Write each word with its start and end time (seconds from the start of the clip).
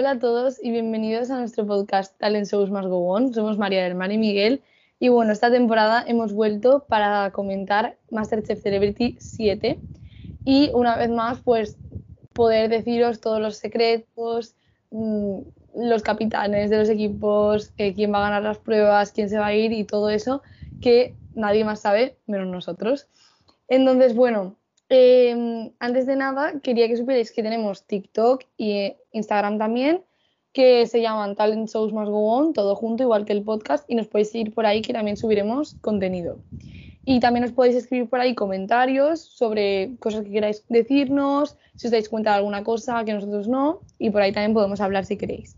Hola 0.00 0.12
a 0.12 0.18
todos 0.20 0.62
y 0.62 0.70
bienvenidos 0.70 1.28
a 1.28 1.40
nuestro 1.40 1.66
podcast 1.66 2.16
Talent 2.20 2.46
Shows 2.46 2.70
Más 2.70 2.86
Go 2.86 3.08
On. 3.08 3.34
Somos 3.34 3.58
María 3.58 3.82
del 3.82 3.96
Mar 3.96 4.12
y 4.12 4.16
Miguel. 4.16 4.62
Y 5.00 5.08
bueno, 5.08 5.32
esta 5.32 5.50
temporada 5.50 6.04
hemos 6.06 6.32
vuelto 6.32 6.84
para 6.88 7.32
comentar 7.32 7.96
Masterchef 8.12 8.62
Celebrity 8.62 9.16
7. 9.18 9.76
Y 10.44 10.70
una 10.72 10.96
vez 10.96 11.10
más, 11.10 11.40
pues 11.40 11.76
poder 12.32 12.70
deciros 12.70 13.20
todos 13.20 13.40
los 13.40 13.56
secretos, 13.56 14.54
mmm, 14.92 15.40
los 15.74 16.04
capitanes 16.04 16.70
de 16.70 16.78
los 16.78 16.88
equipos, 16.90 17.72
eh, 17.76 17.92
quién 17.92 18.12
va 18.12 18.18
a 18.18 18.28
ganar 18.30 18.44
las 18.44 18.58
pruebas, 18.58 19.10
quién 19.10 19.28
se 19.28 19.38
va 19.38 19.46
a 19.46 19.54
ir 19.54 19.72
y 19.72 19.82
todo 19.82 20.10
eso 20.10 20.42
que 20.80 21.16
nadie 21.34 21.64
más 21.64 21.80
sabe 21.80 22.18
menos 22.28 22.46
nosotros. 22.46 23.08
Entonces, 23.66 24.14
bueno, 24.14 24.54
eh, 24.90 25.70
antes 25.80 26.06
de 26.06 26.16
nada, 26.16 26.60
quería 26.62 26.88
que 26.88 26.96
supierais 26.96 27.32
que 27.32 27.42
tenemos 27.42 27.84
TikTok 27.84 28.44
y 28.56 28.94
Instagram 29.18 29.58
también, 29.58 30.02
que 30.52 30.86
se 30.86 31.02
llaman 31.02 31.36
Talent 31.36 31.68
Shows 31.68 31.92
Más 31.92 32.08
Go 32.08 32.32
On, 32.32 32.52
todo 32.52 32.74
junto, 32.74 33.02
igual 33.02 33.24
que 33.24 33.32
el 33.32 33.42
podcast, 33.42 33.88
y 33.88 33.94
nos 33.94 34.08
podéis 34.08 34.30
seguir 34.30 34.54
por 34.54 34.66
ahí 34.66 34.82
que 34.82 34.92
también 34.92 35.16
subiremos 35.16 35.74
contenido. 35.80 36.38
Y 37.04 37.20
también 37.20 37.44
os 37.44 37.52
podéis 37.52 37.76
escribir 37.76 38.08
por 38.08 38.20
ahí 38.20 38.34
comentarios 38.34 39.20
sobre 39.20 39.96
cosas 39.98 40.24
que 40.24 40.30
queráis 40.30 40.64
decirnos, 40.68 41.56
si 41.76 41.86
os 41.86 41.90
dais 41.90 42.08
cuenta 42.08 42.30
de 42.30 42.36
alguna 42.36 42.64
cosa 42.64 43.04
que 43.04 43.12
nosotros 43.12 43.48
no, 43.48 43.80
y 43.98 44.10
por 44.10 44.20
ahí 44.20 44.32
también 44.32 44.52
podemos 44.52 44.80
hablar 44.80 45.04
si 45.04 45.16
queréis. 45.16 45.56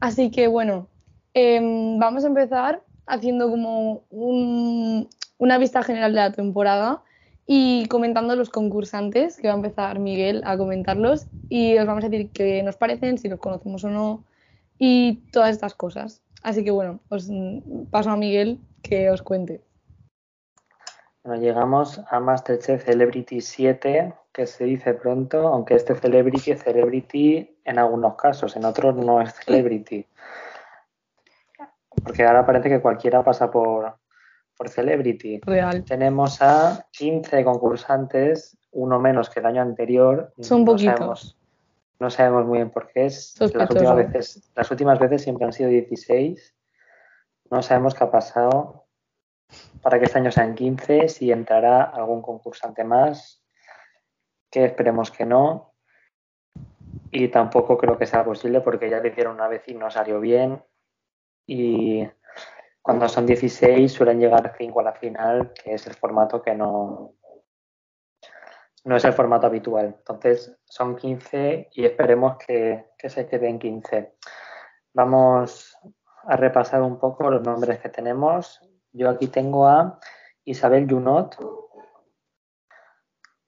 Así 0.00 0.30
que 0.30 0.46
bueno, 0.46 0.88
eh, 1.34 1.60
vamos 1.98 2.24
a 2.24 2.28
empezar 2.28 2.82
haciendo 3.06 3.50
como 3.50 4.04
un, 4.10 5.08
una 5.38 5.58
vista 5.58 5.82
general 5.82 6.12
de 6.12 6.20
la 6.20 6.32
temporada 6.32 7.02
y 7.46 7.86
comentando 7.86 8.36
los 8.36 8.50
concursantes, 8.50 9.36
que 9.36 9.48
va 9.48 9.54
a 9.54 9.56
empezar 9.56 9.98
Miguel 9.98 10.42
a 10.44 10.56
comentarlos 10.56 11.26
y 11.48 11.76
os 11.76 11.86
vamos 11.86 12.04
a 12.04 12.08
decir 12.08 12.30
qué 12.30 12.62
nos 12.62 12.76
parecen, 12.76 13.18
si 13.18 13.28
los 13.28 13.38
conocemos 13.38 13.84
o 13.84 13.90
no 13.90 14.24
y 14.78 15.16
todas 15.30 15.50
estas 15.50 15.74
cosas. 15.74 16.22
Así 16.42 16.64
que 16.64 16.70
bueno, 16.70 17.00
os 17.08 17.30
paso 17.90 18.10
a 18.10 18.16
Miguel 18.16 18.58
que 18.82 19.10
os 19.10 19.22
cuente. 19.22 19.62
Bueno, 21.22 21.40
llegamos 21.40 22.02
a 22.10 22.20
Masterchef 22.20 22.84
Celebrity 22.84 23.40
7, 23.40 24.12
que 24.30 24.46
se 24.46 24.64
dice 24.64 24.92
pronto, 24.92 25.48
aunque 25.48 25.74
este 25.74 25.94
Celebrity 25.94 26.50
es 26.50 26.62
Celebrity 26.62 27.56
en 27.64 27.78
algunos 27.78 28.16
casos, 28.16 28.56
en 28.56 28.66
otros 28.66 28.94
no 28.96 29.22
es 29.22 29.32
Celebrity. 29.34 30.06
Porque 32.02 32.24
ahora 32.24 32.44
parece 32.44 32.68
que 32.68 32.82
cualquiera 32.82 33.24
pasa 33.24 33.50
por, 33.50 33.96
por 34.56 34.68
Celebrity. 34.68 35.40
Real. 35.44 35.84
Tenemos 35.84 36.40
a 36.40 36.86
15 36.92 37.44
concursantes, 37.44 38.56
uno 38.72 38.98
menos 38.98 39.30
que 39.30 39.40
el 39.40 39.46
año 39.46 39.62
anterior. 39.62 40.32
Son 40.40 40.60
no 40.60 40.72
poquitos. 40.72 40.94
Sabemos, 40.94 41.38
no 41.98 42.10
sabemos 42.10 42.46
muy 42.46 42.58
bien 42.58 42.70
por 42.70 42.88
qué 42.88 43.06
es. 43.06 43.34
Las 43.38 43.70
últimas, 43.70 43.96
veces, 43.96 44.50
las 44.54 44.70
últimas 44.70 44.98
veces 44.98 45.22
siempre 45.22 45.46
han 45.46 45.52
sido 45.52 45.70
16. 45.70 46.54
No 47.50 47.62
sabemos 47.62 47.94
qué 47.94 48.04
ha 48.04 48.10
pasado 48.10 48.84
para 49.82 49.98
que 49.98 50.06
este 50.06 50.18
año 50.18 50.30
sean 50.30 50.54
15, 50.54 51.08
si 51.08 51.30
entrará 51.30 51.82
algún 51.82 52.22
concursante 52.22 52.84
más, 52.84 53.44
que 54.50 54.64
esperemos 54.64 55.10
que 55.10 55.26
no. 55.26 55.74
Y 57.10 57.28
tampoco 57.28 57.76
creo 57.78 57.98
que 57.98 58.06
sea 58.06 58.24
posible 58.24 58.60
porque 58.60 58.90
ya 58.90 59.00
lo 59.00 59.08
hicieron 59.08 59.34
una 59.34 59.48
vez 59.48 59.62
y 59.68 59.74
no 59.74 59.90
salió 59.90 60.20
bien. 60.20 60.62
Y 61.46 62.08
cuando 62.84 63.08
son 63.08 63.24
16 63.24 63.90
suelen 63.90 64.20
llegar 64.20 64.54
5 64.58 64.80
a 64.80 64.82
la 64.82 64.92
final, 64.92 65.54
que 65.54 65.72
es 65.72 65.86
el 65.86 65.94
formato 65.94 66.42
que 66.42 66.54
no, 66.54 67.14
no 68.84 68.96
es 68.96 69.04
el 69.06 69.14
formato 69.14 69.46
habitual. 69.46 69.94
Entonces 69.96 70.54
son 70.64 70.94
15 70.94 71.70
y 71.72 71.86
esperemos 71.86 72.36
que, 72.36 72.90
que 72.98 73.08
se 73.08 73.26
queden 73.26 73.58
15. 73.58 74.16
Vamos 74.92 75.74
a 76.24 76.36
repasar 76.36 76.82
un 76.82 76.98
poco 76.98 77.30
los 77.30 77.40
nombres 77.42 77.78
que 77.80 77.88
tenemos. 77.88 78.60
Yo 78.92 79.08
aquí 79.08 79.28
tengo 79.28 79.66
a 79.66 79.98
Isabel 80.44 80.86
Junot, 80.86 81.36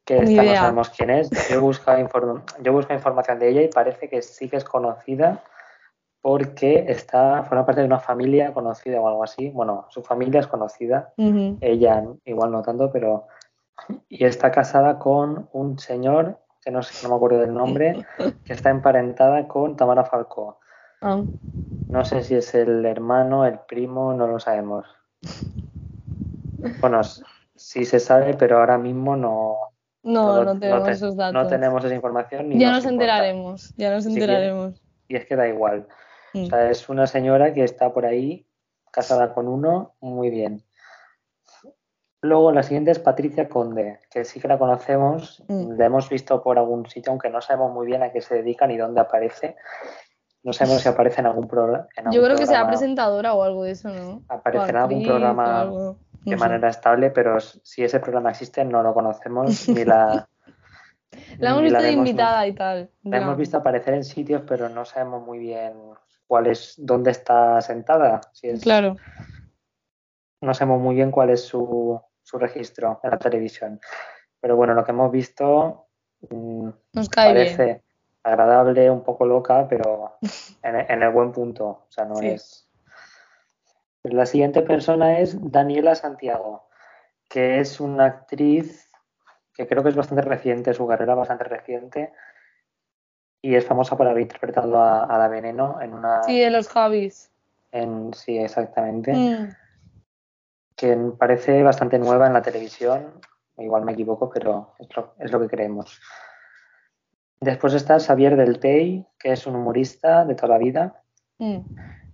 que 0.03 0.16
esta 0.16 0.42
no 0.44 0.56
sabemos 0.60 0.88
quién 0.91 1.10
es. 1.10 1.28
Yo 1.50 1.60
busco, 1.60 1.91
inform- 1.92 2.42
yo 2.62 2.72
busco 2.72 2.94
información 2.94 3.38
de 3.38 3.48
ella 3.50 3.60
y 3.60 3.68
parece 3.68 4.08
que 4.08 4.22
sí 4.22 4.48
que 4.48 4.56
es 4.56 4.64
conocida 4.64 5.44
porque 6.26 6.87
está, 6.88 7.44
forma 7.44 7.64
parte 7.64 7.82
de 7.82 7.87
una 7.87 8.00
familia 8.00 8.53
conocida 8.53 9.00
o 9.00 9.06
algo 9.06 9.22
así. 9.22 9.48
Bueno, 9.50 9.87
su 9.91 10.03
familia 10.03 10.41
es 10.41 10.48
conocida, 10.48 11.12
ella 11.60 12.03
igual 12.25 12.50
no 12.50 12.62
tanto, 12.62 12.91
pero... 12.91 13.28
Y 14.09 14.25
está 14.25 14.50
casada 14.50 14.98
con 14.98 15.48
un 15.53 15.78
señor, 15.78 16.41
que 16.65 16.72
no, 16.72 16.82
sé, 16.82 17.00
no 17.04 17.10
me 17.10 17.15
acuerdo 17.15 17.38
del 17.38 17.54
nombre, 17.54 18.04
que 18.44 18.53
está 18.54 18.70
emparentada 18.70 19.47
con 19.47 19.76
Tamara 19.76 20.04
Falcó. 20.04 20.59
Ah, 21.00 21.22
No 21.91 22.04
sé 22.04 22.22
si 22.22 22.34
es 22.34 22.53
el 22.56 22.84
hermano, 22.84 23.47
el 23.47 23.60
primo, 23.60 24.12
no 24.12 24.26
lo 24.26 24.41
sabemos. 24.41 24.84
Bueno, 26.81 27.03
sí 27.54 27.84
se 27.84 28.00
sabe, 28.00 28.34
pero 28.34 28.59
ahora 28.59 28.78
mismo 28.78 29.15
no, 29.15 29.59
no, 30.03 30.42
no 30.44 30.59
tenemos 30.59 30.86
te- 30.86 30.91
esos 30.91 31.16
datos. 31.16 31.41
no 31.41 31.47
tenemos 31.48 31.84
esa 31.84 31.94
información. 31.94 32.48
Ni 32.48 32.59
ya 32.59 32.72
nos 32.72 32.84
enteraremos, 32.84 33.72
ya 33.76 33.94
nos 33.94 34.06
enteraremos. 34.06 34.82
Y 35.06 35.15
es 35.15 35.25
que 35.26 35.36
da 35.36 35.47
igual. 35.47 35.86
Mm. 36.36 36.44
O 36.44 36.47
sea, 36.47 36.70
es 36.70 36.88
una 36.88 37.06
señora 37.06 37.52
que 37.54 37.64
está 37.64 37.92
por 37.92 38.04
ahí, 38.04 38.47
casada 38.92 39.32
con 39.32 39.48
uno, 39.48 39.94
muy 40.00 40.30
bien. 40.30 40.62
Luego 42.22 42.52
la 42.52 42.62
siguiente 42.62 42.91
es 42.91 42.98
Patricia 42.98 43.48
Conde, 43.48 44.00
que 44.10 44.24
sí 44.24 44.41
que 44.41 44.48
la 44.48 44.58
conocemos, 44.58 45.44
Mm. 45.48 45.78
la 45.78 45.86
hemos 45.86 46.08
visto 46.08 46.42
por 46.42 46.58
algún 46.58 46.86
sitio, 46.86 47.10
aunque 47.12 47.30
no 47.30 47.41
sabemos 47.41 47.72
muy 47.72 47.86
bien 47.86 48.02
a 48.02 48.12
qué 48.12 48.20
se 48.20 48.36
dedica 48.36 48.66
ni 48.66 48.76
dónde 48.76 49.00
aparece. 49.00 49.56
No 50.42 50.52
sabemos 50.52 50.82
si 50.82 50.88
aparece 50.88 51.20
en 51.20 51.26
algún, 51.26 51.48
programa. 51.48 51.88
Yo 52.12 52.22
creo 52.22 52.36
que 52.36 52.47
será 52.47 52.66
presentadora 52.68 53.34
o 53.34 53.42
algo 53.42 53.64
de 53.64 53.72
eso, 53.72 53.88
¿no? 53.88 54.22
Aparecerá 54.28 54.84
O 54.84 54.91
en 54.91 54.92
algún 54.92 55.06
programa 55.06 55.97
de 56.24 56.36
manera 56.36 56.68
estable, 56.68 57.10
pero 57.10 57.41
si 57.41 57.82
ese 57.82 57.98
programa 57.98 58.30
existe 58.30 58.64
no 58.64 58.82
lo 58.82 58.94
conocemos 58.94 59.47
ni 59.68 59.84
la... 59.84 60.28
La 61.38 61.50
hemos 61.50 61.62
ni 61.62 61.68
visto 61.68 61.82
de 61.82 61.92
invitada 61.92 62.47
y 62.47 62.53
tal. 62.53 62.91
La 63.03 63.18
hemos 63.18 63.36
visto 63.36 63.56
aparecer 63.56 63.94
en 63.94 64.04
sitios, 64.04 64.42
pero 64.47 64.68
no 64.68 64.84
sabemos 64.84 65.24
muy 65.24 65.38
bien 65.38 65.74
cuál 66.26 66.47
es, 66.48 66.75
dónde 66.78 67.10
está 67.10 67.60
sentada. 67.60 68.20
Si 68.32 68.48
es, 68.48 68.62
Claro. 68.62 68.97
No 70.41 70.53
sabemos 70.54 70.81
muy 70.81 70.94
bien 70.94 71.10
cuál 71.10 71.31
es 71.31 71.42
su, 71.42 72.00
su 72.22 72.38
registro 72.38 73.00
en 73.03 73.10
la 73.10 73.19
televisión. 73.19 73.81
Pero 74.41 74.56
bueno, 74.56 74.75
lo 74.75 74.84
que 74.84 74.92
hemos 74.92 75.10
visto 75.10 75.88
mm, 76.31 76.69
Nos 76.92 77.09
cae 77.09 77.28
parece 77.32 77.65
bien. 77.65 77.82
agradable, 78.22 78.91
un 78.91 79.03
poco 79.03 79.25
loca, 79.26 79.66
pero 79.69 80.19
en, 80.62 80.76
en 80.76 81.03
el 81.03 81.10
buen 81.10 81.32
punto. 81.32 81.65
O 81.66 81.86
sea, 81.91 82.04
no 82.04 82.16
Sí. 82.16 82.28
es. 82.28 82.69
La 84.04 84.25
siguiente 84.26 84.62
persona 84.62 85.19
es 85.19 85.36
Daniela 85.50 85.97
Santiago, 85.97 86.69
que 87.28 87.59
es 87.59 87.81
una 87.81 88.04
actriz 88.04 88.88
que 89.53 89.66
creo 89.66 89.82
que 89.82 89.88
es 89.88 89.97
bastante 89.97 90.22
reciente, 90.22 90.75
su 90.75 90.86
carrera 90.86 91.15
bastante 91.16 91.42
reciente, 91.44 92.12
y 93.42 93.54
es 93.54 93.64
famosa 93.64 93.97
por 93.97 94.06
haber 94.08 94.22
interpretado 94.22 94.78
a, 94.78 95.04
a 95.04 95.19
la 95.19 95.28
Veneno 95.28 95.80
en 95.80 95.94
una. 95.94 96.22
Sí, 96.24 96.41
de 96.41 96.50
los 96.50 96.69
Javis. 96.69 97.30
En, 97.72 98.12
sí, 98.14 98.38
exactamente. 98.38 99.12
Mm. 99.12 99.54
Que 100.76 100.97
parece 101.19 101.62
bastante 101.62 101.98
nueva 101.98 102.26
en 102.26 102.32
la 102.32 102.42
televisión. 102.42 103.20
Igual 103.58 103.84
me 103.84 103.92
equivoco, 103.92 104.28
pero 104.30 104.74
es 104.78 104.94
lo, 104.97 105.14
es 105.19 105.32
lo 105.32 105.41
que 105.41 105.48
creemos. 105.48 106.00
Después 107.41 107.74
está 107.74 107.98
Xavier 107.98 108.36
Del 108.36 108.58
Tey, 108.60 109.06
que 109.19 109.32
es 109.32 109.47
un 109.47 109.56
humorista 109.56 110.24
de 110.24 110.34
toda 110.34 110.48
la 110.48 110.58
vida. 110.58 111.03
Mm. 111.38 111.58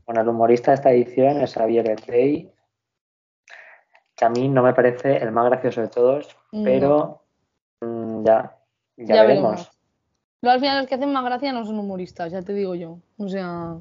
Bueno, 0.04 0.20
el 0.20 0.28
humorista 0.28 0.70
de 0.72 0.74
esta 0.76 0.90
edición 0.90 1.40
es 1.40 1.54
Xavier 1.54 1.86
Del 1.86 2.02
Tey, 2.02 2.52
que 4.16 4.24
a 4.24 4.28
mí 4.28 4.48
no 4.48 4.62
me 4.62 4.74
parece 4.74 5.16
el 5.16 5.32
más 5.32 5.46
gracioso 5.46 5.80
de 5.80 5.88
todos, 5.88 6.36
No. 6.52 6.64
pero 6.64 7.22
mm, 7.80 8.24
ya, 8.24 8.56
ya, 8.96 9.14
Ya 9.14 9.22
veremos. 9.22 9.50
veremos. 9.50 9.71
Luego, 10.42 10.54
al 10.54 10.60
final 10.60 10.78
los 10.78 10.88
que 10.88 10.96
hacen 10.96 11.12
más 11.12 11.24
gracia 11.24 11.52
no 11.52 11.64
son 11.64 11.78
humoristas, 11.78 12.32
ya 12.32 12.42
te 12.42 12.52
digo 12.52 12.74
yo. 12.74 12.98
O 13.16 13.28
sea, 13.28 13.76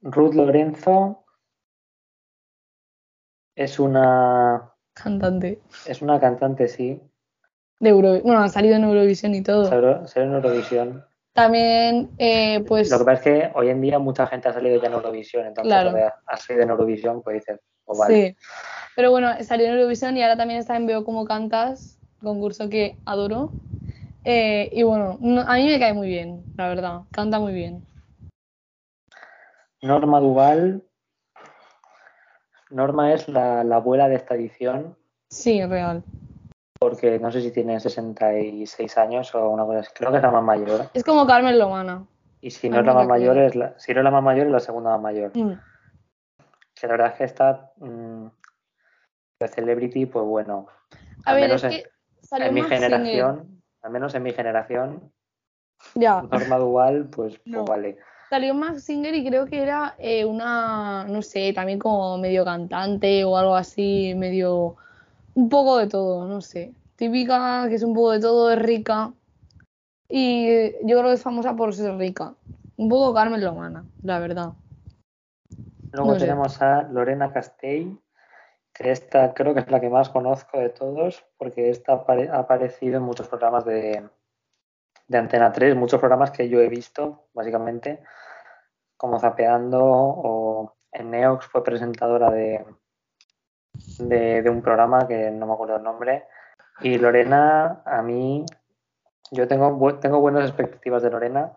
Ruth 0.00 0.34
Lorenzo 0.34 1.22
es 3.54 3.78
una, 3.78 4.72
cantante 4.94 5.60
es 5.86 6.00
una 6.00 6.18
cantante, 6.18 6.68
sí, 6.68 6.98
de 7.78 7.90
Eurovisión. 7.90 8.26
Bueno, 8.26 8.42
ha 8.42 8.48
salido 8.48 8.76
en 8.76 8.84
Eurovisión 8.84 9.34
y 9.34 9.42
todo. 9.42 9.66
salió 9.66 10.08
salió 10.08 10.30
en 10.30 10.34
Eurovisión. 10.36 11.04
También, 11.34 12.10
eh, 12.16 12.64
pues, 12.66 12.90
Lo 12.90 12.98
que 12.98 13.04
pasa 13.04 13.16
es 13.18 13.22
que 13.22 13.50
hoy 13.58 13.68
en 13.68 13.82
día 13.82 13.98
mucha 13.98 14.26
gente 14.26 14.48
ha 14.48 14.52
salido 14.54 14.80
ya 14.80 14.86
en 14.86 14.94
Eurovisión, 14.94 15.46
entonces 15.46 15.68
Claro. 15.72 15.94
ha 16.26 16.36
salido 16.38 16.62
en 16.62 16.70
Eurovisión, 16.70 17.22
pues 17.22 17.34
dices, 17.34 17.60
pues 17.84 17.98
vale. 17.98 18.28
sí. 18.30 18.36
Pero 18.96 19.10
bueno, 19.10 19.30
salió 19.42 19.66
en 19.66 19.74
Eurovisión 19.74 20.16
y 20.16 20.22
ahora 20.22 20.38
también 20.38 20.60
está 20.60 20.76
en 20.76 20.86
Veo 20.86 21.04
Cómo 21.04 21.26
Cantas, 21.26 21.98
concurso 22.22 22.70
que 22.70 22.96
adoro. 23.04 23.50
Eh, 24.24 24.70
y 24.72 24.82
bueno, 24.82 25.18
no- 25.20 25.42
a 25.42 25.54
mí 25.56 25.66
me 25.66 25.78
cae 25.78 25.92
muy 25.92 26.08
bien, 26.08 26.44
la 26.56 26.68
verdad. 26.68 27.00
Canta 27.12 27.38
muy 27.38 27.52
bien. 27.52 27.84
Norma 29.82 30.20
Duval. 30.20 30.82
Norma 32.70 33.12
es 33.12 33.28
la, 33.28 33.62
la 33.64 33.76
abuela 33.76 34.08
de 34.08 34.16
esta 34.16 34.34
edición, 34.34 34.96
Sí, 35.28 35.64
real. 35.64 36.02
porque 36.80 37.18
no 37.18 37.30
sé 37.30 37.40
si 37.42 37.50
tiene 37.52 37.78
66 37.78 38.98
años 38.98 39.34
o 39.34 39.48
una 39.50 39.64
cosa 39.64 39.80
así. 39.80 39.90
Creo 39.94 40.10
que 40.10 40.16
es 40.16 40.22
la 40.22 40.30
más 40.30 40.42
mayor. 40.42 40.90
Es 40.94 41.04
como 41.04 41.26
Carmen 41.26 41.58
Lomana. 41.58 42.06
Y 42.40 42.50
si 42.50 42.68
no 42.68 42.80
es 42.80 42.86
la 42.86 42.94
más 42.94 43.06
mayor, 43.06 43.38
es 43.38 43.54
la, 43.54 43.78
si 43.78 43.92
no 43.94 44.00
es 44.00 44.04
la 44.04 44.10
más 44.10 44.22
mayor, 44.22 44.46
es 44.46 44.52
la 44.52 44.60
segunda 44.60 44.90
más 44.90 45.00
mayor. 45.00 45.30
Mm. 45.36 45.52
Que 46.74 46.86
la 46.86 46.92
verdad 46.92 47.12
es 47.12 47.14
que 47.18 47.24
está 47.24 47.72
mm, 47.76 48.26
de 49.40 49.48
Celebrity, 49.48 50.06
pues 50.06 50.24
bueno. 50.24 50.66
A 51.26 51.34
ver, 51.34 51.50
es 51.52 51.62
que 51.62 51.84
en 52.38 52.54
mi 52.54 52.62
generación, 52.62 53.53
al 53.84 53.92
menos 53.92 54.14
en 54.14 54.22
mi 54.22 54.32
generación, 54.32 55.12
ya. 55.94 56.22
norma 56.22 56.58
dual, 56.58 57.06
pues, 57.10 57.38
pues 57.44 57.64
vale. 57.66 57.98
Salió 58.30 58.54
Max 58.54 58.84
Singer 58.84 59.14
y 59.14 59.26
creo 59.26 59.44
que 59.44 59.62
era 59.62 59.94
eh, 59.98 60.24
una, 60.24 61.04
no 61.04 61.20
sé, 61.20 61.52
también 61.52 61.78
como 61.78 62.16
medio 62.16 62.44
cantante 62.44 63.24
o 63.24 63.36
algo 63.36 63.54
así, 63.54 64.14
medio, 64.16 64.76
un 65.34 65.48
poco 65.50 65.76
de 65.76 65.86
todo, 65.86 66.26
no 66.26 66.40
sé. 66.40 66.72
Típica, 66.96 67.66
que 67.68 67.74
es 67.74 67.82
un 67.82 67.94
poco 67.94 68.12
de 68.12 68.20
todo, 68.20 68.50
es 68.50 68.58
rica. 68.58 69.12
Y 70.08 70.72
yo 70.86 70.98
creo 70.98 71.04
que 71.04 71.12
es 71.12 71.22
famosa 71.22 71.54
por 71.54 71.74
ser 71.74 71.96
rica. 71.96 72.34
Un 72.76 72.88
poco 72.88 73.12
Carmen 73.12 73.44
Lomana, 73.44 73.84
la 74.02 74.18
verdad. 74.18 74.52
Luego 75.92 76.16
tenemos 76.16 76.60
a 76.62 76.82
Lorena 76.84 77.32
Castell, 77.32 77.98
que 78.74 78.90
esta 78.90 79.32
creo 79.34 79.54
que 79.54 79.60
es 79.60 79.70
la 79.70 79.80
que 79.80 79.88
más 79.88 80.10
conozco 80.10 80.58
de 80.58 80.68
todos, 80.68 81.24
porque 81.38 81.70
esta 81.70 81.92
ha 81.92 82.38
aparecido 82.38 82.96
en 82.96 83.04
muchos 83.04 83.28
programas 83.28 83.64
de, 83.64 84.06
de 85.06 85.18
Antena 85.18 85.52
3, 85.52 85.76
muchos 85.76 86.00
programas 86.00 86.32
que 86.32 86.48
yo 86.48 86.60
he 86.60 86.68
visto, 86.68 87.28
básicamente, 87.32 88.02
como 88.96 89.20
Zapeando 89.20 89.80
o 89.84 90.76
en 90.90 91.10
Neox 91.10 91.46
fue 91.46 91.62
presentadora 91.62 92.30
de, 92.30 92.64
de, 93.98 94.50
un 94.50 94.62
programa 94.62 95.06
que 95.06 95.30
no 95.30 95.46
me 95.46 95.52
acuerdo 95.52 95.76
el 95.76 95.82
nombre. 95.82 96.24
Y 96.80 96.98
Lorena, 96.98 97.82
a 97.84 98.02
mí, 98.02 98.44
yo 99.30 99.46
tengo, 99.46 99.98
tengo 99.98 100.20
buenas 100.20 100.48
expectativas 100.48 101.02
de 101.02 101.10
Lorena. 101.10 101.52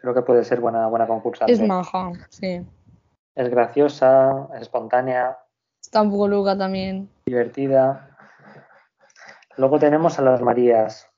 Creo 0.00 0.14
que 0.14 0.22
puede 0.22 0.44
ser 0.44 0.60
buena, 0.60 0.86
buena 0.88 1.06
concursante. 1.06 1.52
Es 1.52 1.62
maja, 1.62 2.12
sí. 2.30 2.66
Es 3.34 3.48
graciosa, 3.48 4.48
es 4.54 4.62
espontánea. 4.62 5.38
Está 5.88 6.02
un 6.02 6.10
poco 6.10 6.28
loca 6.28 6.54
también. 6.54 7.08
Divertida. 7.24 8.14
Luego 9.56 9.78
tenemos 9.78 10.18
a 10.18 10.22
las 10.22 10.42
Marías. 10.42 11.08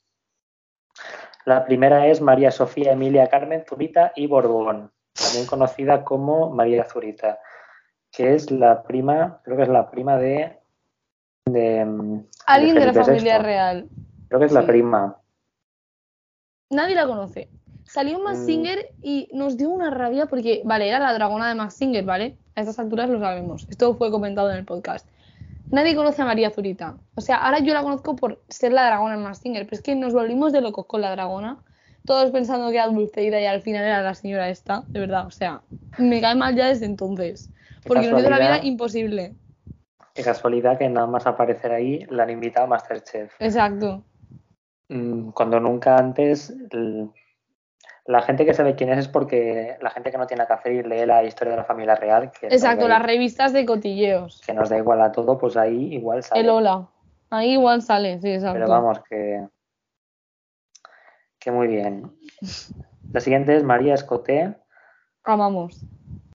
La 1.44 1.64
primera 1.64 2.06
es 2.06 2.20
María 2.20 2.52
Sofía 2.52 2.92
Emilia 2.92 3.26
Carmen 3.26 3.64
Zurita 3.68 4.12
y 4.14 4.28
Borbón, 4.28 4.92
también 5.12 5.46
conocida 5.46 6.04
como 6.04 6.50
María 6.50 6.84
Zurita, 6.84 7.40
que 8.12 8.36
es 8.36 8.52
la 8.52 8.84
prima, 8.84 9.40
creo 9.42 9.56
que 9.56 9.64
es 9.64 9.68
la 9.68 9.90
prima 9.90 10.16
de... 10.18 10.56
de 11.46 12.22
Alguien 12.46 12.76
de, 12.76 12.86
la 12.86 13.04
familia 13.04 13.38
real. 13.40 13.88
Creo 14.28 14.38
que 14.38 14.46
es 14.46 14.52
la 14.52 14.64
prima. 14.64 15.20
Nadie 16.70 16.94
la 16.94 17.08
conoce. 17.08 17.50
Salió 17.82 18.20
Max 18.20 18.38
mm. 18.38 18.46
Singer 18.46 18.92
y 19.02 19.28
nos 19.32 19.56
dio 19.56 19.68
una 19.68 19.90
rabia 19.90 20.26
porque, 20.26 20.62
vale, 20.64 20.86
era 20.86 21.00
la 21.00 21.12
dragona 21.12 21.48
de 21.48 21.56
Max 21.56 21.74
Singer, 21.74 22.04
¿vale? 22.04 22.38
A 22.60 22.62
estas 22.62 22.78
alturas 22.78 23.08
lo 23.08 23.18
sabemos. 23.18 23.66
Esto 23.70 23.94
fue 23.94 24.10
comentado 24.10 24.50
en 24.50 24.58
el 24.58 24.66
podcast. 24.66 25.08
Nadie 25.70 25.96
conoce 25.96 26.20
a 26.20 26.26
María 26.26 26.50
Zurita. 26.50 26.98
O 27.14 27.22
sea, 27.22 27.36
ahora 27.36 27.60
yo 27.60 27.72
la 27.72 27.82
conozco 27.82 28.16
por 28.16 28.42
ser 28.48 28.72
la 28.72 28.84
dragona 28.84 29.14
en 29.14 29.34
Singer, 29.34 29.64
pero 29.64 29.76
es 29.76 29.82
que 29.82 29.94
nos 29.94 30.12
volvimos 30.12 30.52
de 30.52 30.60
locos 30.60 30.84
con 30.84 31.00
la 31.00 31.10
dragona. 31.10 31.56
Todos 32.04 32.30
pensando 32.32 32.68
que 32.68 32.76
era 32.76 32.88
Dulceida 32.88 33.40
y 33.40 33.46
al 33.46 33.62
final 33.62 33.84
era 33.84 34.02
la 34.02 34.14
señora 34.14 34.50
esta, 34.50 34.84
de 34.88 35.00
verdad. 35.00 35.26
O 35.26 35.30
sea, 35.30 35.62
me 35.96 36.20
cae 36.20 36.34
mal 36.34 36.54
ya 36.54 36.66
desde 36.66 36.84
entonces. 36.84 37.48
Porque 37.86 38.10
no 38.10 38.16
tiene 38.16 38.28
la 38.28 38.38
vida 38.38 38.60
imposible. 38.62 39.34
Qué 40.12 40.22
casualidad 40.22 40.76
que 40.76 40.86
nada 40.90 41.06
más 41.06 41.26
aparecer 41.26 41.72
ahí 41.72 42.04
la 42.10 42.24
han 42.24 42.30
invitado 42.30 42.66
a 42.66 42.68
Masterchef. 42.68 43.32
Exacto. 43.38 44.04
Mm, 44.90 45.30
cuando 45.30 45.60
nunca 45.60 45.96
antes 45.96 46.52
la 48.10 48.22
gente 48.22 48.44
que 48.44 48.54
sabe 48.54 48.74
quién 48.74 48.90
es 48.90 48.98
es 48.98 49.08
porque 49.08 49.76
la 49.80 49.90
gente 49.90 50.10
que 50.10 50.18
no 50.18 50.26
tiene 50.26 50.44
que 50.44 50.52
hacer 50.52 50.72
y 50.72 50.82
lee 50.82 51.06
la 51.06 51.22
historia 51.22 51.52
de 51.52 51.58
la 51.58 51.64
familia 51.64 51.94
real. 51.94 52.32
Que 52.32 52.48
Exacto, 52.48 52.88
las 52.88 53.02
revistas 53.02 53.52
de 53.52 53.64
cotilleos. 53.64 54.40
Que 54.44 54.52
nos 54.52 54.68
da 54.68 54.78
igual 54.78 55.00
a 55.00 55.12
todo, 55.12 55.38
pues 55.38 55.56
ahí 55.56 55.94
igual 55.94 56.24
sale. 56.24 56.40
El 56.40 56.50
hola. 56.50 56.88
Ahí 57.30 57.52
igual 57.52 57.82
sale, 57.82 58.20
sí, 58.20 58.30
exacto. 58.30 58.54
Pero 58.54 58.68
vamos, 58.68 59.00
que. 59.08 59.46
Que 61.38 61.52
muy 61.52 61.68
bien. 61.68 62.10
La 63.12 63.20
siguiente 63.20 63.56
es 63.56 63.62
María 63.62 63.94
Escoté. 63.94 64.56
Amamos. 65.22 65.80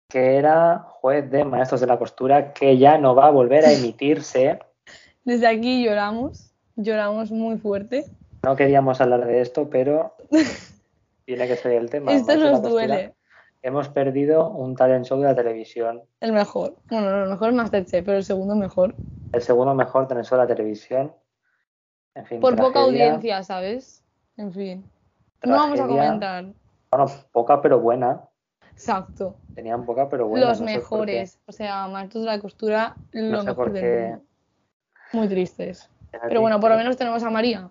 Que 0.09 0.37
era 0.37 0.85
juez 0.87 1.29
de 1.29 1.43
Maestros 1.43 1.81
de 1.81 1.87
la 1.87 1.99
Costura, 1.99 2.53
que 2.53 2.77
ya 2.77 2.97
no 2.97 3.15
va 3.15 3.27
a 3.27 3.31
volver 3.31 3.65
a 3.65 3.73
emitirse. 3.73 4.59
Desde 5.25 5.47
aquí 5.47 5.83
lloramos. 5.83 6.53
Lloramos 6.77 7.31
muy 7.31 7.57
fuerte. 7.57 8.05
No 8.43 8.55
queríamos 8.55 9.01
hablar 9.01 9.25
de 9.25 9.41
esto, 9.41 9.69
pero 9.69 10.15
tiene 11.25 11.47
que 11.47 11.55
ser 11.55 11.73
el 11.73 11.89
tema. 11.89 12.13
Esto 12.13 12.35
nos 12.37 12.61
duele. 12.61 13.15
Hemos 13.61 13.89
perdido 13.89 14.49
un 14.51 14.75
talent 14.75 15.05
show 15.05 15.19
de 15.19 15.25
la 15.25 15.35
televisión. 15.35 16.03
El 16.19 16.33
mejor. 16.33 16.75
Bueno, 16.89 17.09
no, 17.09 17.23
el 17.23 17.29
mejor 17.29 17.49
es 17.49 17.55
Masterchef, 17.55 18.05
pero 18.05 18.17
el 18.17 18.23
segundo 18.23 18.55
mejor. 18.55 18.93
El 19.33 19.41
segundo 19.41 19.73
mejor 19.73 20.07
talent 20.07 20.27
show 20.27 20.37
de 20.37 20.43
la 20.43 20.55
televisión. 20.55 21.11
En 22.13 22.25
fin, 22.25 22.39
Por 22.39 22.55
poca 22.55 22.81
audiencia, 22.81 23.41
¿sabes? 23.43 24.03
En 24.37 24.53
fin. 24.53 24.89
No 25.43 25.55
vamos 25.55 25.79
a 25.79 25.87
comentar. 25.87 26.45
Bueno, 26.91 27.07
poca 27.31 27.61
pero 27.61 27.79
buena. 27.79 28.21
Exacto. 28.71 29.35
Tenían 29.55 29.83
poca 29.85 30.09
pero 30.09 30.27
buena. 30.27 30.47
Los 30.47 30.61
mejores. 30.61 31.39
O 31.47 31.51
sea, 31.51 31.87
maestros 31.87 32.23
de 32.23 32.29
la 32.29 32.39
costura, 32.39 32.95
lo 33.11 33.43
mejor 33.43 33.71
del 33.71 34.09
mundo. 34.09 34.23
Muy 35.13 35.27
tristes. 35.27 35.89
Pero 36.27 36.41
bueno, 36.41 36.59
por 36.59 36.69
lo 36.69 36.77
menos 36.77 36.97
tenemos 36.97 37.23
a 37.23 37.29
María. 37.29 37.69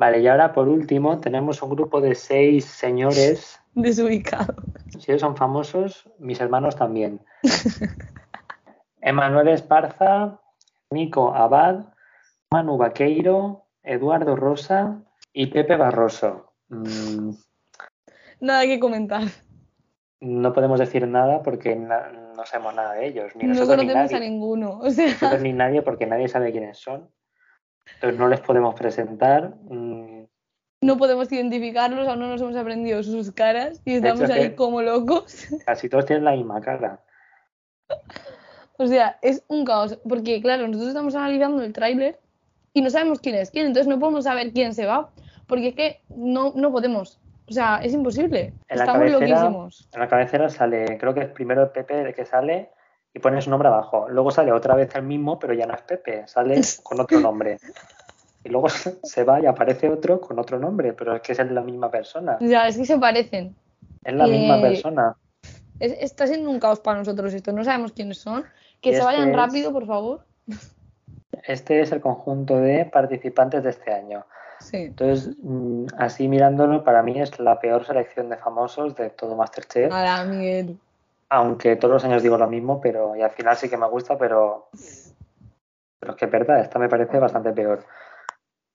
Vale, 0.00 0.20
y 0.20 0.28
ahora 0.28 0.54
por 0.54 0.66
último 0.66 1.20
tenemos 1.20 1.62
un 1.62 1.68
grupo 1.68 2.00
de 2.00 2.14
seis 2.14 2.64
señores. 2.64 3.60
Desubicados. 3.74 4.56
Si 4.98 5.10
ellos 5.10 5.20
son 5.20 5.36
famosos, 5.36 6.08
mis 6.18 6.40
hermanos 6.40 6.74
también. 6.74 7.20
Emanuel 9.02 9.48
Esparza, 9.48 10.40
Nico 10.88 11.34
Abad, 11.34 11.84
Manu 12.50 12.78
Vaqueiro, 12.78 13.66
Eduardo 13.82 14.36
Rosa 14.36 15.02
y 15.34 15.48
Pepe 15.48 15.76
Barroso. 15.76 16.54
Mm. 16.70 17.32
Nada 18.40 18.62
que 18.62 18.80
comentar. 18.80 19.24
No 20.20 20.54
podemos 20.54 20.80
decir 20.80 21.06
nada 21.06 21.42
porque 21.42 21.76
no 21.76 22.46
sabemos 22.46 22.74
nada 22.74 22.94
de 22.94 23.06
ellos. 23.06 23.36
Ni 23.36 23.44
no 23.48 23.66
conocemos 23.66 24.14
a 24.14 24.18
ninguno. 24.18 24.78
O 24.78 24.90
sea... 24.90 25.36
ni 25.36 25.52
nadie 25.52 25.82
porque 25.82 26.06
nadie 26.06 26.28
sabe 26.28 26.52
quiénes 26.52 26.78
son. 26.78 27.10
Entonces 27.94 28.18
no 28.18 28.28
les 28.28 28.40
podemos 28.40 28.74
presentar. 28.74 29.54
Mm. 29.68 30.24
No 30.82 30.96
podemos 30.96 31.30
identificarlos, 31.30 32.08
aún 32.08 32.20
no 32.20 32.28
nos 32.28 32.40
hemos 32.40 32.56
aprendido 32.56 33.02
sus 33.02 33.32
caras 33.32 33.82
y 33.84 33.94
estamos 33.94 34.30
ahí 34.30 34.54
como 34.54 34.80
locos. 34.80 35.46
Casi 35.66 35.88
todos 35.90 36.06
tienen 36.06 36.24
la 36.24 36.32
misma 36.32 36.60
cara. 36.60 37.00
O 38.78 38.86
sea, 38.86 39.18
es 39.20 39.44
un 39.48 39.66
caos, 39.66 39.98
porque 40.08 40.40
claro, 40.40 40.66
nosotros 40.66 40.88
estamos 40.88 41.14
analizando 41.14 41.62
el 41.62 41.74
tráiler 41.74 42.18
y 42.72 42.80
no 42.80 42.88
sabemos 42.88 43.20
quién 43.20 43.34
es 43.34 43.50
quién, 43.50 43.66
entonces 43.66 43.88
no 43.88 43.98
podemos 43.98 44.24
saber 44.24 44.52
quién 44.52 44.72
se 44.72 44.86
va, 44.86 45.10
porque 45.46 45.68
es 45.68 45.74
que 45.74 46.00
no, 46.08 46.52
no 46.54 46.72
podemos. 46.72 47.20
O 47.46 47.52
sea, 47.52 47.80
es 47.82 47.92
imposible. 47.92 48.54
Estamos 48.68 49.10
loquísimos. 49.10 49.88
En 49.92 50.00
la 50.00 50.08
cabecera 50.08 50.48
sale, 50.48 50.96
creo 50.98 51.12
que 51.12 51.20
es 51.20 51.28
primero 51.28 51.64
el 51.64 51.70
Pepe 51.70 52.00
el 52.00 52.14
que 52.14 52.24
sale 52.24 52.70
y 53.12 53.18
pone 53.18 53.40
su 53.42 53.50
nombre 53.50 53.68
abajo. 53.68 54.08
Luego 54.08 54.30
sale 54.30 54.52
otra 54.52 54.74
vez 54.74 54.94
el 54.94 55.02
mismo, 55.02 55.38
pero 55.38 55.52
ya 55.54 55.66
no 55.66 55.74
es 55.74 55.82
Pepe, 55.82 56.26
sale 56.26 56.60
con 56.82 57.00
otro 57.00 57.20
nombre. 57.20 57.58
Y 58.44 58.48
luego 58.48 58.68
se 59.02 59.24
va 59.24 59.40
y 59.40 59.46
aparece 59.46 59.88
otro 59.88 60.20
con 60.20 60.38
otro 60.38 60.58
nombre, 60.58 60.92
pero 60.92 61.16
es 61.16 61.22
que 61.22 61.32
es 61.32 61.50
la 61.50 61.62
misma 61.62 61.90
persona. 61.90 62.38
Ya, 62.40 62.68
es 62.68 62.76
que 62.76 62.84
se 62.84 62.98
parecen. 62.98 63.54
Es 64.04 64.14
la 64.14 64.26
misma 64.26 64.60
persona. 64.60 65.16
está 65.78 66.26
siendo 66.26 66.50
un 66.50 66.58
caos 66.58 66.80
para 66.80 66.98
nosotros 66.98 67.34
esto, 67.34 67.52
no 67.52 67.64
sabemos 67.64 67.92
quiénes 67.92 68.18
son. 68.18 68.44
Que 68.80 68.94
se 68.94 69.02
vayan 69.02 69.28
este 69.28 69.36
rápido, 69.36 69.72
por 69.72 69.86
favor. 69.86 70.24
Este 71.44 71.82
es 71.82 71.92
el 71.92 72.00
conjunto 72.00 72.56
de 72.56 72.86
participantes 72.86 73.62
de 73.62 73.70
este 73.70 73.92
año. 73.92 74.24
Sí. 74.58 74.76
Entonces, 74.78 75.36
mm, 75.42 75.86
así 75.98 76.28
mirándolo, 76.28 76.82
para 76.82 77.02
mí 77.02 77.20
es 77.20 77.38
la 77.38 77.60
peor 77.60 77.84
selección 77.84 78.30
de 78.30 78.36
famosos 78.36 78.94
de 78.94 79.10
todo 79.10 79.36
Masterchef. 79.36 79.92
Hola, 79.92 80.24
Miguel 80.24 80.78
aunque 81.30 81.76
todos 81.76 81.94
los 81.94 82.04
años 82.04 82.22
digo 82.22 82.36
lo 82.36 82.48
mismo, 82.48 82.80
pero 82.80 83.16
y 83.16 83.22
al 83.22 83.30
final 83.30 83.56
sí 83.56 83.70
que 83.70 83.76
me 83.76 83.88
gusta, 83.88 84.18
pero, 84.18 84.68
pero 85.98 86.12
es 86.12 86.18
que 86.18 86.24
es 86.24 86.30
verdad, 86.30 86.60
esta 86.60 86.78
me 86.78 86.88
parece 86.88 87.18
bastante 87.18 87.52
peor. 87.52 87.84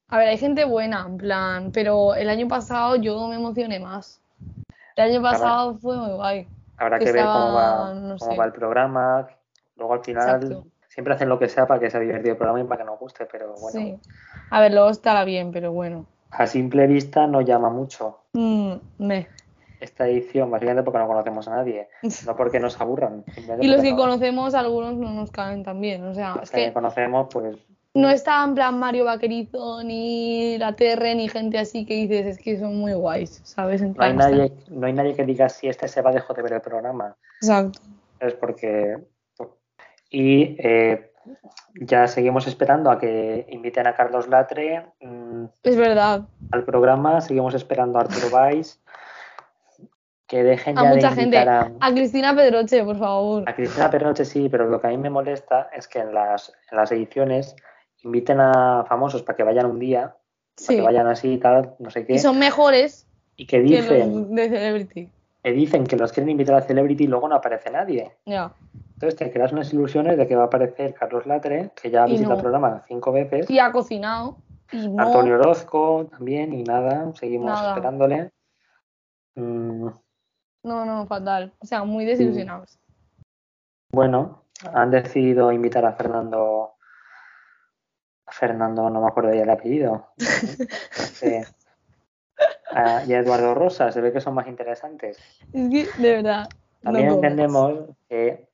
A 0.08 0.18
ver, 0.18 0.30
hay 0.30 0.38
gente 0.38 0.64
buena, 0.64 1.06
en 1.06 1.18
plan, 1.18 1.72
pero 1.72 2.16
el 2.16 2.30
año 2.30 2.48
pasado 2.48 2.96
yo 2.96 3.28
me 3.28 3.36
emocioné 3.36 3.80
más. 3.80 4.22
El 4.96 5.12
año 5.12 5.22
pasado 5.22 5.76
fue 5.76 5.98
muy 5.98 6.14
guay. 6.14 6.48
Habrá 6.78 7.00
que, 7.00 7.12
ver 7.12 7.26
cómo, 7.26 7.54
va, 7.54 8.16
cómo 8.20 8.36
va 8.38 8.46
el 8.46 8.54
programa. 8.54 9.28
Luego 9.76 9.94
al 9.94 10.04
final 10.04 10.64
siempre 10.88 11.14
hacen 11.14 11.28
lo 11.28 11.38
que 11.38 11.50
sea 11.50 11.68
para 11.68 11.80
que 11.80 11.90
sea 11.90 12.00
divertido 12.00 12.32
el 12.32 12.38
programa 12.38 12.62
y 12.62 12.64
para 12.64 12.84
que 12.84 12.86
nos 12.86 13.00
guste, 13.00 13.26
pero 13.30 13.54
bueno. 13.60 13.80
Sí. 13.80 14.00
A 14.50 14.62
ver, 14.62 14.74
luego 14.74 14.90
estará 14.90 15.26
bien, 15.26 15.52
pero 15.52 15.74
bueno. 15.74 16.06
A 16.32 16.48
simple 16.48 16.88
vista 16.88 17.28
no 17.28 17.42
llama 17.42 17.70
mucho. 17.70 18.20
Mm, 18.34 18.76
me 19.00 19.28
esta 19.80 20.08
edición, 20.08 20.52
básicamente 20.52 20.84
porque 20.84 21.00
no 21.00 21.08
conocemos 21.08 21.48
a 21.48 21.58
nadie, 21.58 21.88
no 22.26 22.36
porque 22.38 22.60
nos 22.60 22.80
aburran. 22.80 23.24
Y 23.62 23.68
los 23.68 23.82
que 23.82 23.96
conocemos, 23.96 24.54
algunos 24.54 24.96
no 24.96 25.12
nos 25.12 25.32
caen 25.32 25.64
tan 25.64 25.82
bien, 25.82 26.04
o 26.06 26.14
sea, 26.14 26.40
es 26.42 26.52
que, 26.52 26.74
conocemos, 26.74 27.28
pues... 27.32 27.58
no 27.94 28.10
está 28.10 28.44
en 28.44 28.56
plan 28.56 28.80
Mario 28.80 29.06
Vaquerizo, 29.06 29.84
ni 29.84 30.58
la 30.58 30.76
TR, 30.76 31.16
ni 31.16 31.28
gente 31.30 31.58
así 31.58 31.86
que 31.86 31.96
dices, 31.96 32.26
es 32.26 32.38
que 32.38 32.60
son 32.60 32.78
muy 32.78 32.94
guays, 32.94 33.42
¿sabes? 33.44 33.82
En 33.82 33.94
No 33.94 34.04
hay, 34.04 34.14
nadie, 34.14 34.54
no 34.70 34.88
hay 34.88 34.94
nadie 34.94 35.16
que 35.16 35.26
diga 35.26 35.50
si 35.50 35.68
este 35.68 35.88
se 35.88 36.02
va 36.02 36.12
dejó 36.12 36.34
de 36.34 36.42
ver 36.42 36.54
el 36.54 36.62
programa. 36.62 37.16
Exacto. 37.42 37.80
Es 38.20 38.34
porque. 38.34 38.98
Y 40.10 40.56
eh, 40.60 41.12
ya 41.82 42.08
seguimos 42.08 42.48
esperando 42.48 42.90
a 42.90 43.00
que 43.00 43.46
inviten 43.50 43.88
a 43.88 43.96
Carlos 43.96 44.28
Latre 44.28 44.86
mm, 45.02 45.46
Es 45.64 45.76
verdad. 45.76 46.24
al 46.52 46.64
programa, 46.64 47.22
seguimos 47.22 47.54
esperando 47.54 47.98
a 47.98 48.02
Arturo 48.02 48.30
Valls. 48.30 48.80
Que 50.28 50.44
dejen 50.44 50.78
A 50.80 50.84
ya 50.84 50.94
de 50.94 51.02
gente. 51.02 51.22
invitar 51.24 51.50
a, 51.50 51.72
A 51.80 51.92
Cristina 51.92 52.36
Pedroche, 52.36 52.84
por 52.84 52.98
favor. 52.98 53.44
a 53.48 53.56
Cristina 53.56 53.90
Pernoche, 53.92 54.26
sí, 54.26 54.50
pero 54.50 54.68
lo 54.68 54.82
que 54.82 54.88
a 54.88 54.90
mí 54.90 54.98
me 54.98 55.10
molesta 55.12 55.70
es 55.76 55.88
que 55.88 56.00
en 56.00 56.14
las, 56.14 56.52
en 56.72 56.78
las 56.78 56.92
ediciones 56.92 57.56
inviten 58.04 58.40
a 58.40 58.86
famosos 58.88 59.22
para 59.24 59.36
que 59.38 59.44
vayan 59.44 59.68
un 59.68 59.78
día, 59.80 60.16
para 60.66 60.78
que 60.78 60.82
vayan 60.82 61.08
así 61.08 61.34
y 61.34 61.38
tal, 61.38 61.76
no 61.80 61.90
sé 61.92 62.06
qué, 62.06 62.14
Y 62.14 62.20
son 62.20 62.40
mejores 62.40 63.08
y 63.36 63.46
que 63.46 63.58
que 63.58 63.64
dicen, 63.64 64.16
los 64.22 64.30
de 64.32 64.50
Celebrity. 64.50 65.10
que 65.44 65.52
dicen 65.52 65.86
que 65.86 65.96
los 65.96 66.12
quieren 66.12 66.30
invitar 66.32 66.56
a 66.56 66.62
Celebrity 66.62 67.04
y 67.04 67.08
luego 67.08 67.28
no 67.28 67.36
aparece 67.36 67.70
nadie. 67.70 68.12
Ya. 68.26 68.52
Entonces 68.94 69.18
te 69.20 69.30
creas 69.32 69.52
unas 69.52 69.72
ilusiones 69.74 70.18
de 70.18 70.26
que 70.28 70.36
va 70.36 70.44
a 70.44 70.46
aparecer 70.48 70.94
Carlos 70.96 71.26
Latre, 71.28 71.70
que 71.80 71.92
ya 71.92 72.04
ha 72.04 72.06
visitado 72.08 72.30
no. 72.30 72.36
el 72.38 72.42
programa 72.42 72.82
cinco 72.88 73.12
veces, 73.12 73.48
Y 73.50 73.60
ha 73.60 73.72
cocinado. 73.72 74.38
Y 74.72 74.88
no. 74.88 75.04
Antonio 75.04 75.36
Orozco 75.36 76.08
también, 76.10 76.52
y 76.54 76.64
nada, 76.64 77.12
seguimos 77.14 77.48
Nada. 77.52 77.70
esperándole. 77.76 78.32
Mm, 79.36 79.90
No, 80.66 80.84
no, 80.86 81.06
fatal. 81.06 81.54
O 81.60 81.66
sea, 81.66 81.84
muy 81.84 82.06
desilusionados. 82.06 82.80
bueno, 83.92 84.44
han 84.74 84.90
decidido 84.92 85.52
invitar 85.52 85.86
a 85.86 85.94
Fernando. 85.94 86.74
a 88.26 88.32
Fernando, 88.32 88.90
no 88.90 89.02
me 89.02 89.08
acuerdo 89.08 89.34
ya 89.34 89.44
el 89.44 89.50
apellido. 89.50 90.08
Sí. 90.18 91.38
A- 92.72 93.04
y 93.06 93.14
a 93.14 93.20
Eduardo 93.20 93.54
Rosa, 93.54 93.92
se 93.92 94.02
ve 94.02 94.12
que 94.12 94.20
son 94.20 94.34
más 94.34 94.48
interesantes. 94.48 95.18
Es 95.54 95.70
que, 95.70 95.88
de 96.02 96.12
verdad. 96.16 96.50
También 96.82 97.10
entendemos 97.10 97.92
que 98.10 98.50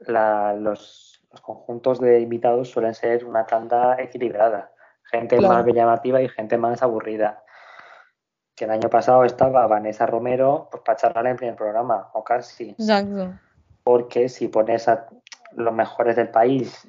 la- 0.00 0.52
los, 0.54 1.20
los 1.32 1.40
conjuntos 1.40 1.98
de 2.00 2.20
invitados 2.20 2.70
suelen 2.70 2.94
ser 2.94 3.24
una 3.24 3.44
tanda 3.46 3.96
equilibrada. 4.00 4.70
Gente 5.10 5.38
Claro. 5.38 5.54
más 5.64 5.74
llamativa 5.74 6.20
y 6.22 6.28
gente 6.28 6.56
más 6.58 6.82
aburrida. 6.82 7.42
Que 8.56 8.64
el 8.64 8.70
año 8.70 8.88
pasado 8.88 9.24
estaba 9.24 9.66
Vanessa 9.66 10.06
Romero 10.06 10.68
pues, 10.70 10.82
para 10.82 10.96
charlar 10.96 11.26
en 11.26 11.32
el 11.32 11.36
primer 11.36 11.56
programa, 11.56 12.10
o 12.14 12.24
casi. 12.24 12.70
Exacto. 12.70 13.34
Porque 13.84 14.28
si 14.28 14.48
pones 14.48 14.88
a 14.88 15.08
los 15.52 15.72
mejores 15.74 16.16
del 16.16 16.30
país, 16.30 16.88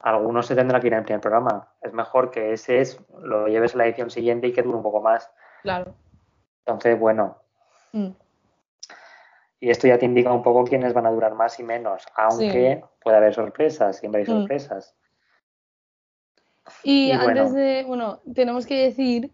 algunos 0.00 0.46
se 0.46 0.54
tendrán 0.54 0.80
que 0.80 0.86
ir 0.88 0.92
en 0.92 0.98
el 1.00 1.04
primer 1.04 1.20
programa. 1.22 1.72
Es 1.80 1.92
mejor 1.92 2.30
que 2.30 2.52
ese 2.52 2.80
es, 2.80 3.00
lo 3.20 3.48
lleves 3.48 3.74
a 3.74 3.78
la 3.78 3.86
edición 3.86 4.10
siguiente 4.10 4.46
y 4.48 4.52
que 4.52 4.62
dure 4.62 4.76
un 4.76 4.82
poco 4.82 5.00
más. 5.00 5.30
Claro. 5.62 5.94
Entonces, 6.64 6.98
bueno, 6.98 7.38
Mm. 7.92 8.10
Y 9.58 9.70
esto 9.70 9.86
ya 9.86 9.96
te 9.98 10.04
indica 10.04 10.30
un 10.30 10.42
poco 10.42 10.64
quiénes 10.64 10.92
van 10.92 11.06
a 11.06 11.10
durar 11.10 11.34
más 11.34 11.58
y 11.58 11.62
menos, 11.62 12.04
aunque 12.14 12.84
puede 13.00 13.16
haber 13.16 13.32
sorpresas, 13.32 13.96
siempre 13.96 14.20
hay 14.20 14.26
Mm. 14.26 14.38
sorpresas. 14.38 14.94
Y, 16.82 17.06
Y 17.06 17.12
antes 17.12 17.26
bueno. 17.26 17.52
de, 17.52 17.84
bueno, 17.86 18.20
tenemos 18.34 18.66
que 18.66 18.82
decir 18.82 19.30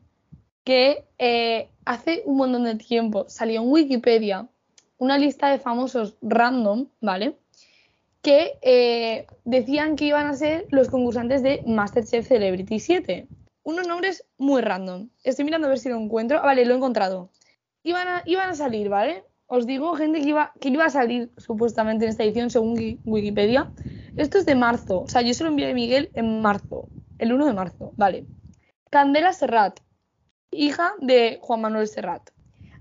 que 0.65 1.05
eh, 1.19 1.69
hace 1.85 2.23
un 2.25 2.37
montón 2.37 2.65
de 2.65 2.77
tiempo 2.77 3.27
salió 3.29 3.63
en 3.63 3.69
Wikipedia 3.71 4.49
una 4.99 5.19
lista 5.19 5.49
de 5.51 5.59
famosos 5.59 6.17
random, 6.23 6.87
¿vale? 7.01 7.37
Que 8.23 8.59
eh, 8.63 9.27
decían 9.45 9.97
que 9.97 10.05
iban 10.07 10.27
a 10.27 10.35
ser 10.35 10.67
los 10.71 10.89
concursantes 10.89 11.43
de 11.43 11.63
Masterchef 11.67 12.29
Celebrity 12.29 12.79
7. 12.79 13.27
Unos 13.65 13.89
nombres 13.89 14.25
muy 14.39 14.63
random. 14.63 15.09
Estoy 15.25 15.45
mirando 15.45 15.67
a 15.67 15.71
ver 15.71 15.79
si 15.79 15.89
lo 15.89 15.97
encuentro. 15.99 16.39
Ah, 16.39 16.43
vale, 16.47 16.65
lo 16.65 16.75
he 16.75 16.77
encontrado. 16.77 17.31
Iban 17.83 18.07
a, 18.07 18.23
iban 18.27 18.51
a 18.51 18.55
salir, 18.55 18.89
¿vale? 18.89 19.25
Os 19.47 19.67
digo, 19.67 19.95
gente 19.97 20.21
que 20.21 20.29
iba, 20.29 20.53
que 20.61 20.69
iba 20.69 20.85
a 20.85 20.91
salir 20.91 21.31
supuestamente 21.37 22.05
en 22.05 22.11
esta 22.11 22.23
edición 22.23 22.51
según 22.51 22.79
Wi- 22.79 23.01
Wikipedia. 23.05 23.71
Esto 24.17 24.39
es 24.39 24.47
de 24.47 24.55
marzo. 24.55 25.01
O 25.03 25.09
sea, 25.09 25.23
yo 25.23 25.35
se 25.35 25.43
lo 25.43 25.51
envié 25.51 25.71
a 25.71 25.75
Miguel 25.75 26.11
en 26.15 26.41
marzo. 26.43 26.89
El 27.19 27.33
1 27.33 27.47
de 27.47 27.53
marzo, 27.55 27.93
vale. 27.97 28.25
Candela 28.91 29.33
Serrat, 29.33 29.81
hija 30.53 30.93
de 31.01 31.39
Juan 31.43 31.63
Manuel 31.63 31.89
Serrat. 31.89 32.31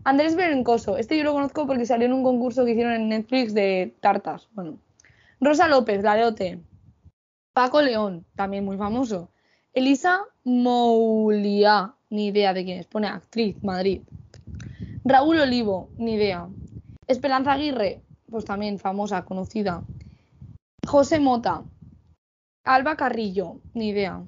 Andrés 0.04 0.36
Berencoso, 0.36 0.98
este 0.98 1.18
yo 1.18 1.24
lo 1.24 1.34
conozco 1.34 1.66
porque 1.66 1.86
salió 1.86 2.06
en 2.06 2.14
un 2.14 2.24
concurso 2.24 2.66
que 2.66 2.72
hicieron 2.72 2.94
en 2.94 3.10
Netflix 3.10 3.54
de 3.54 3.96
tartas. 4.02 4.50
Bueno. 4.54 4.78
Rosa 5.40 5.68
López, 5.68 6.04
la 6.04 6.16
de 6.16 6.26
OT. 6.26 6.42
Paco 7.54 7.82
León, 7.82 8.26
también 8.36 8.64
muy 8.64 8.78
famoso. 8.78 9.32
Elisa 9.74 10.22
Mouliá, 10.44 11.96
ni 12.10 12.28
idea 12.28 12.54
de 12.54 12.64
quién 12.64 12.80
es, 12.80 12.88
pone 12.88 13.08
actriz, 13.08 13.62
Madrid. 13.64 14.02
Raúl 15.04 15.40
Olivo, 15.40 15.90
ni 15.98 16.14
idea. 16.14 16.48
Esperanza 17.08 17.54
Aguirre, 17.54 18.02
pues 18.30 18.46
también 18.46 18.80
famosa, 18.80 19.26
conocida. 19.26 19.84
José 20.88 21.20
Mota, 21.20 21.64
Alba 22.64 22.96
Carrillo, 22.96 23.60
ni 23.74 23.90
idea. 23.90 24.24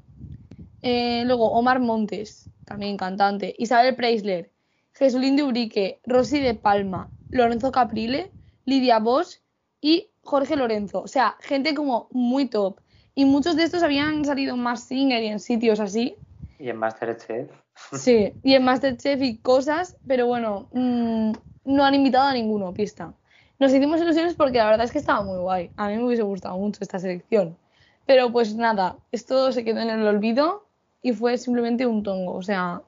Eh, 0.82 1.24
luego 1.26 1.52
Omar 1.52 1.80
Montes, 1.80 2.50
también 2.66 2.98
cantante. 2.98 3.56
Isabel 3.58 3.96
Preisler, 3.96 4.52
Jesulín 4.94 5.36
de 5.36 5.44
Ubrique, 5.44 6.00
Rosy 6.06 6.40
de 6.40 6.54
Palma, 6.54 7.10
Lorenzo 7.30 7.72
Caprile, 7.72 8.32
Lidia 8.66 9.00
Bosch 9.00 9.40
y 9.82 10.10
Jorge 10.24 10.56
Lorenzo. 10.56 11.02
O 11.02 11.08
sea, 11.08 11.36
gente 11.42 11.74
como 11.74 12.08
muy 12.12 12.48
top. 12.48 12.80
Y 13.16 13.26
muchos 13.26 13.56
de 13.56 13.64
estos 13.64 13.84
habían 13.84 14.26
salido 14.26 14.56
en 14.56 14.62
Mask 14.62 14.88
Singer 14.88 15.22
y 15.22 15.28
en 15.28 15.40
sitios 15.40 15.80
así. 15.80 16.16
Y 16.60 16.70
en 16.70 16.78
Masterchef, 16.78 17.52
Sí, 17.92 18.34
y 18.44 18.54
en 18.54 18.64
Masterchef 18.64 19.22
y 19.22 19.38
cosas, 19.38 19.98
pero 20.08 20.28
bueno, 20.28 20.70
mm, 20.74 21.32
no 21.66 21.84
han 21.84 21.96
invitado 21.96 22.28
a 22.28 22.34
ninguno, 22.34 22.74
pista. 22.74 23.14
Nos 23.60 23.74
hicimos 23.74 24.02
ilusiones 24.02 24.34
porque 24.36 24.58
la 24.58 24.66
verdad 24.66 24.86
es 24.86 24.92
que 24.92 25.00
estaba 25.00 25.24
muy 25.24 25.38
guay. 25.38 25.72
A 25.78 25.88
mí 25.88 25.98
me 25.98 26.06
hubiese 26.06 26.24
gustado 26.24 26.58
mucho 26.58 26.80
esta 26.82 27.00
selección. 27.00 27.58
Pero 28.06 28.32
pues 28.32 28.56
nada, 28.56 28.98
esto 29.12 29.52
se 29.52 29.64
quedó 29.64 29.80
en 29.80 29.90
el 29.90 30.06
olvido 30.06 30.63
y 31.04 31.14
fue 31.14 31.38
simplemente 31.38 31.86
un 31.86 32.02
tongo. 32.02 32.34
O 32.34 32.42
sea, 32.42 32.82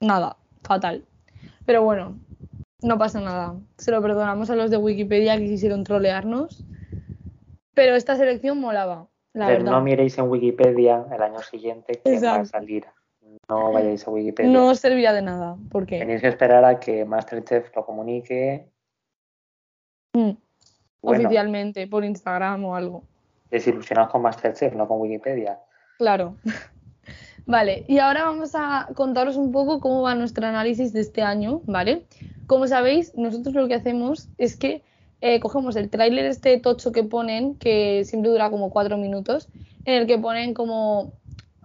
nada, 0.00 0.36
fatal. 0.62 1.04
Pero 1.66 1.82
bueno, 1.82 2.16
no 2.80 2.96
pasa 2.96 3.20
nada. 3.20 3.56
Se 3.76 3.90
lo 3.90 4.00
perdonamos 4.00 4.48
a 4.48 4.56
los 4.56 4.70
de 4.70 4.78
Wikipedia 4.78 5.36
que 5.36 5.44
quisieron 5.46 5.84
trolearnos. 5.84 6.64
Pero 7.74 7.94
esta 7.96 8.16
selección 8.16 8.60
molaba, 8.60 9.08
la 9.34 9.46
Pero 9.46 9.58
verdad. 9.58 9.72
no 9.72 9.82
miréis 9.82 10.16
en 10.18 10.28
Wikipedia 10.30 11.04
el 11.12 11.22
año 11.22 11.40
siguiente 11.40 12.00
que 12.02 12.18
va 12.20 12.36
a 12.36 12.44
salir. 12.44 12.86
No 13.48 13.72
vayáis 13.72 14.06
a 14.06 14.10
Wikipedia. 14.10 14.50
No 14.50 14.68
os 14.68 14.78
servirá 14.80 15.12
de 15.12 15.22
nada. 15.22 15.56
¿Por 15.70 15.86
qué? 15.86 15.98
Tenéis 15.98 16.20
que 16.20 16.28
esperar 16.28 16.64
a 16.64 16.80
que 16.80 17.04
Masterchef 17.04 17.74
lo 17.76 17.84
comunique. 17.84 18.66
Mm. 20.14 20.30
Bueno, 21.02 21.22
oficialmente 21.24 21.86
por 21.86 22.04
Instagram 22.04 22.64
o 22.64 22.74
algo. 22.74 23.02
desilusionados 23.50 24.10
con 24.12 24.22
Masterchef, 24.22 24.74
no 24.74 24.86
con 24.88 25.00
Wikipedia. 25.00 25.58
Claro. 25.98 26.36
Vale, 27.48 27.86
y 27.88 27.98
ahora 27.98 28.24
vamos 28.24 28.50
a 28.52 28.88
contaros 28.94 29.36
un 29.36 29.52
poco 29.52 29.80
cómo 29.80 30.02
va 30.02 30.14
nuestro 30.14 30.46
análisis 30.46 30.92
de 30.92 31.00
este 31.00 31.22
año, 31.22 31.62
¿vale? 31.64 32.04
Como 32.46 32.66
sabéis, 32.66 33.16
nosotros 33.16 33.54
lo 33.54 33.66
que 33.66 33.74
hacemos 33.74 34.28
es 34.36 34.54
que 34.54 34.82
eh, 35.22 35.40
cogemos 35.40 35.74
el 35.76 35.88
tráiler 35.88 36.26
este 36.26 36.60
tocho 36.60 36.92
que 36.92 37.04
ponen, 37.04 37.54
que 37.54 38.04
siempre 38.04 38.30
dura 38.30 38.50
como 38.50 38.68
cuatro 38.68 38.98
minutos, 38.98 39.48
en 39.86 39.94
el 39.94 40.06
que 40.06 40.18
ponen 40.18 40.52
como 40.52 41.14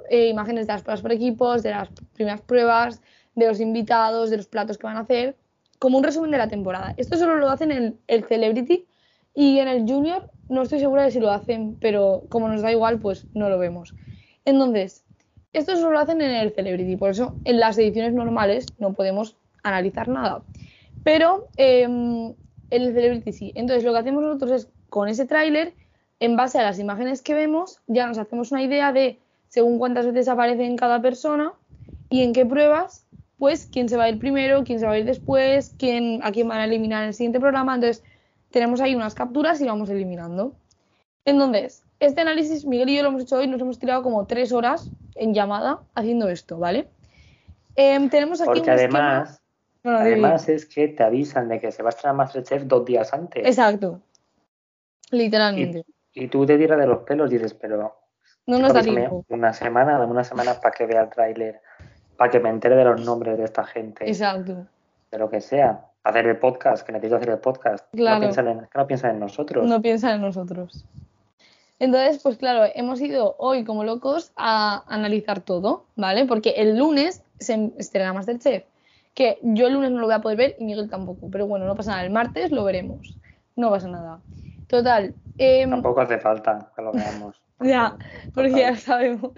eh, 0.09 0.29
imágenes 0.29 0.67
de 0.67 0.73
las 0.73 0.83
pruebas 0.83 1.01
por 1.01 1.11
equipos, 1.11 1.63
de 1.63 1.71
las 1.71 1.89
primeras 2.13 2.39
pruebas, 2.39 3.01
de 3.35 3.45
los 3.45 3.59
invitados, 3.59 4.29
de 4.29 4.37
los 4.37 4.47
platos 4.47 4.77
que 4.77 4.87
van 4.87 4.95
a 4.95 5.01
hacer, 5.01 5.35
como 5.79 5.97
un 5.97 6.05
resumen 6.05 6.31
de 6.31 6.37
la 6.37 6.47
temporada. 6.47 6.93
Esto 6.95 7.17
solo 7.17 7.35
lo 7.35 7.49
hacen 7.49 7.73
en 7.73 7.99
el 8.07 8.23
Celebrity 8.23 8.85
y 9.35 9.59
en 9.59 9.67
el 9.67 9.81
Junior 9.85 10.31
no 10.47 10.61
estoy 10.61 10.79
segura 10.79 11.03
de 11.03 11.11
si 11.11 11.19
lo 11.19 11.29
hacen, 11.29 11.75
pero 11.81 12.23
como 12.29 12.47
nos 12.47 12.61
da 12.61 12.71
igual, 12.71 12.99
pues 12.99 13.27
no 13.33 13.49
lo 13.49 13.59
vemos. 13.59 13.93
Entonces, 14.45 15.02
esto 15.53 15.75
solo 15.75 15.91
lo 15.91 15.99
hacen 15.99 16.21
en 16.21 16.31
el 16.31 16.51
Celebrity, 16.51 16.95
por 16.97 17.11
eso 17.11 17.35
en 17.45 17.59
las 17.59 17.77
ediciones 17.77 18.13
normales 18.13 18.65
no 18.79 18.93
podemos 18.93 19.37
analizar 19.61 20.07
nada. 20.07 20.41
Pero 21.03 21.47
eh, 21.57 21.83
en 21.83 22.35
el 22.71 22.93
Celebrity 22.93 23.31
sí. 23.31 23.51
Entonces, 23.55 23.83
lo 23.83 23.93
que 23.93 23.99
hacemos 23.99 24.23
nosotros 24.23 24.51
es 24.51 24.69
con 24.89 25.07
ese 25.07 25.25
tráiler, 25.25 25.73
en 26.19 26.35
base 26.35 26.59
a 26.59 26.63
las 26.63 26.79
imágenes 26.79 27.21
que 27.21 27.33
vemos, 27.33 27.81
ya 27.87 28.07
nos 28.07 28.17
hacemos 28.17 28.51
una 28.51 28.63
idea 28.63 28.91
de 28.93 29.19
según 29.49 29.77
cuántas 29.77 30.05
veces 30.05 30.27
aparece 30.27 30.65
en 30.65 30.77
cada 30.77 31.01
persona 31.01 31.53
y 32.09 32.21
en 32.21 32.33
qué 32.33 32.45
pruebas, 32.45 33.05
pues 33.37 33.67
quién 33.71 33.89
se 33.89 33.97
va 33.97 34.05
a 34.05 34.09
ir 34.09 34.19
primero, 34.19 34.63
quién 34.63 34.79
se 34.79 34.85
va 34.85 34.93
a 34.93 34.97
ir 34.97 35.05
después, 35.05 35.75
quién, 35.77 36.21
a 36.23 36.31
quién 36.31 36.47
van 36.47 36.59
a 36.59 36.65
eliminar 36.65 37.03
en 37.03 37.09
el 37.09 37.13
siguiente 37.13 37.39
programa. 37.39 37.75
Entonces, 37.75 38.03
tenemos 38.51 38.81
ahí 38.81 38.95
unas 38.95 39.15
capturas 39.15 39.59
y 39.61 39.65
vamos 39.65 39.89
eliminando. 39.89 40.55
Entonces, 41.25 41.83
este 41.99 42.21
análisis, 42.21 42.65
Miguel 42.65 42.89
y 42.89 42.95
yo 42.97 43.03
lo 43.03 43.09
hemos 43.09 43.23
hecho 43.23 43.37
hoy, 43.37 43.47
nos 43.47 43.61
hemos 43.61 43.79
tirado 43.79 44.01
como 44.01 44.25
tres 44.25 44.51
horas 44.51 44.89
en 45.15 45.33
llamada 45.33 45.79
haciendo 45.95 46.29
esto, 46.29 46.63
¿ale? 46.63 46.87
Em, 47.75 48.09
tenemos 48.09 48.41
aquí 48.41 48.47
Porque 48.47 48.61
un 48.61 48.69
además, 48.69 49.41
Bueno, 49.83 49.99
además 49.99 50.47
es 50.49 50.65
que 50.65 50.87
te 50.87 51.03
avisan 51.03 51.49
de 51.49 51.59
que 51.59 51.71
se 51.71 51.83
va 51.83 51.89
a 51.89 51.91
estrenar 51.91 52.15
Masterchef 52.15 52.63
dos 52.63 52.85
días 52.85 53.13
antes. 53.13 53.45
Exacto. 53.45 54.01
Literalmente. 55.11 55.85
Y 56.13 56.27
tú 56.27 56.45
te 56.45 56.57
tiras 56.57 56.79
de 56.79 56.87
los 56.87 56.99
pelos 56.99 57.31
y 57.31 57.35
dices, 57.35 57.53
pero 57.53 57.95
No 58.45 58.59
nos 58.59 58.73
da 58.73 58.81
tiempo. 58.81 59.25
Una 59.29 59.53
semana, 59.53 59.97
dame 59.97 60.11
una 60.11 60.23
semana 60.23 60.53
para 60.59 60.73
que 60.73 60.85
vea 60.85 61.01
el 61.03 61.09
tráiler, 61.09 61.61
para 62.17 62.29
que 62.29 62.39
me 62.39 62.49
entere 62.49 62.75
de 62.75 62.83
los 62.83 63.03
nombres 63.03 63.37
de 63.37 63.45
esta 63.45 63.63
gente, 63.63 64.07
Exacto. 64.07 64.67
de 65.11 65.17
lo 65.17 65.29
que 65.29 65.41
sea. 65.41 65.87
Hacer 66.03 66.27
el 66.27 66.37
podcast, 66.37 66.85
que 66.85 66.91
necesito 66.91 67.15
hacer 67.15 67.29
el 67.29 67.39
podcast. 67.39 67.85
Claro. 67.93 68.15
No 68.15 68.21
piensan 68.21 68.47
en, 68.47 68.67
no 68.75 68.87
piensan 68.87 69.11
en 69.11 69.19
nosotros. 69.19 69.65
No 69.65 69.81
piensan 69.81 70.15
en 70.15 70.21
nosotros. 70.21 70.85
Entonces, 71.83 72.23
pues 72.23 72.37
claro, 72.37 72.71
hemos 72.75 73.01
ido 73.01 73.35
hoy 73.39 73.65
como 73.65 73.83
locos 73.83 74.31
a 74.37 74.85
analizar 74.87 75.41
todo, 75.41 75.83
¿vale? 75.97 76.25
Porque 76.25 76.51
el 76.51 76.77
lunes 76.77 77.21
se 77.39 77.73
estrena 77.77 78.13
Masterchef, 78.13 78.63
que 79.13 79.37
yo 79.41 79.67
el 79.67 79.73
lunes 79.73 79.91
no 79.91 79.99
lo 79.99 80.05
voy 80.05 80.15
a 80.15 80.21
poder 80.21 80.37
ver 80.37 80.55
y 80.59 80.63
Miguel 80.63 80.89
tampoco, 80.89 81.27
pero 81.29 81.45
bueno, 81.45 81.65
no 81.65 81.75
pasa 81.75 81.91
nada, 81.91 82.05
el 82.05 82.09
martes 82.09 82.51
lo 82.51 82.63
veremos, 82.63 83.17
no 83.57 83.69
pasa 83.69 83.89
nada. 83.89 84.21
Total, 84.67 85.13
em, 85.37 85.69
Tampoco 85.69 85.99
hace 85.99 86.19
falta 86.19 86.71
que 86.73 86.81
lo 86.81 86.93
veamos. 86.93 87.41
ya, 87.59 87.97
porque 88.33 88.51
ya 88.51 88.77
sabemos. 88.77 89.33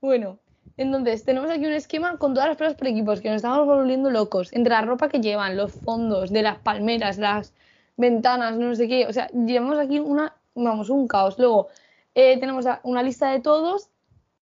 Bueno, 0.00 0.38
entonces 0.76 1.24
tenemos 1.24 1.50
aquí 1.50 1.66
un 1.66 1.72
esquema 1.72 2.16
con 2.16 2.34
todas 2.34 2.50
las 2.50 2.56
pruebas 2.56 2.76
por 2.76 2.86
equipos, 2.86 3.20
que 3.20 3.30
nos 3.30 3.38
estamos 3.38 3.66
volviendo 3.66 4.08
locos. 4.08 4.52
Entre 4.52 4.70
la 4.70 4.82
ropa 4.82 5.08
que 5.08 5.18
llevan, 5.18 5.56
los 5.56 5.72
fondos, 5.72 6.30
de 6.30 6.42
las 6.42 6.58
palmeras, 6.58 7.18
las 7.18 7.52
ventanas, 7.96 8.56
no 8.56 8.72
sé 8.76 8.86
qué. 8.86 9.08
O 9.08 9.12
sea, 9.12 9.26
llevamos 9.32 9.80
aquí 9.80 9.98
una, 9.98 10.32
vamos, 10.54 10.90
un 10.90 11.08
caos. 11.08 11.38
Luego 11.38 11.68
eh, 12.14 12.38
tenemos 12.38 12.64
una 12.82 13.02
lista 13.02 13.30
de 13.30 13.40
todos 13.40 13.90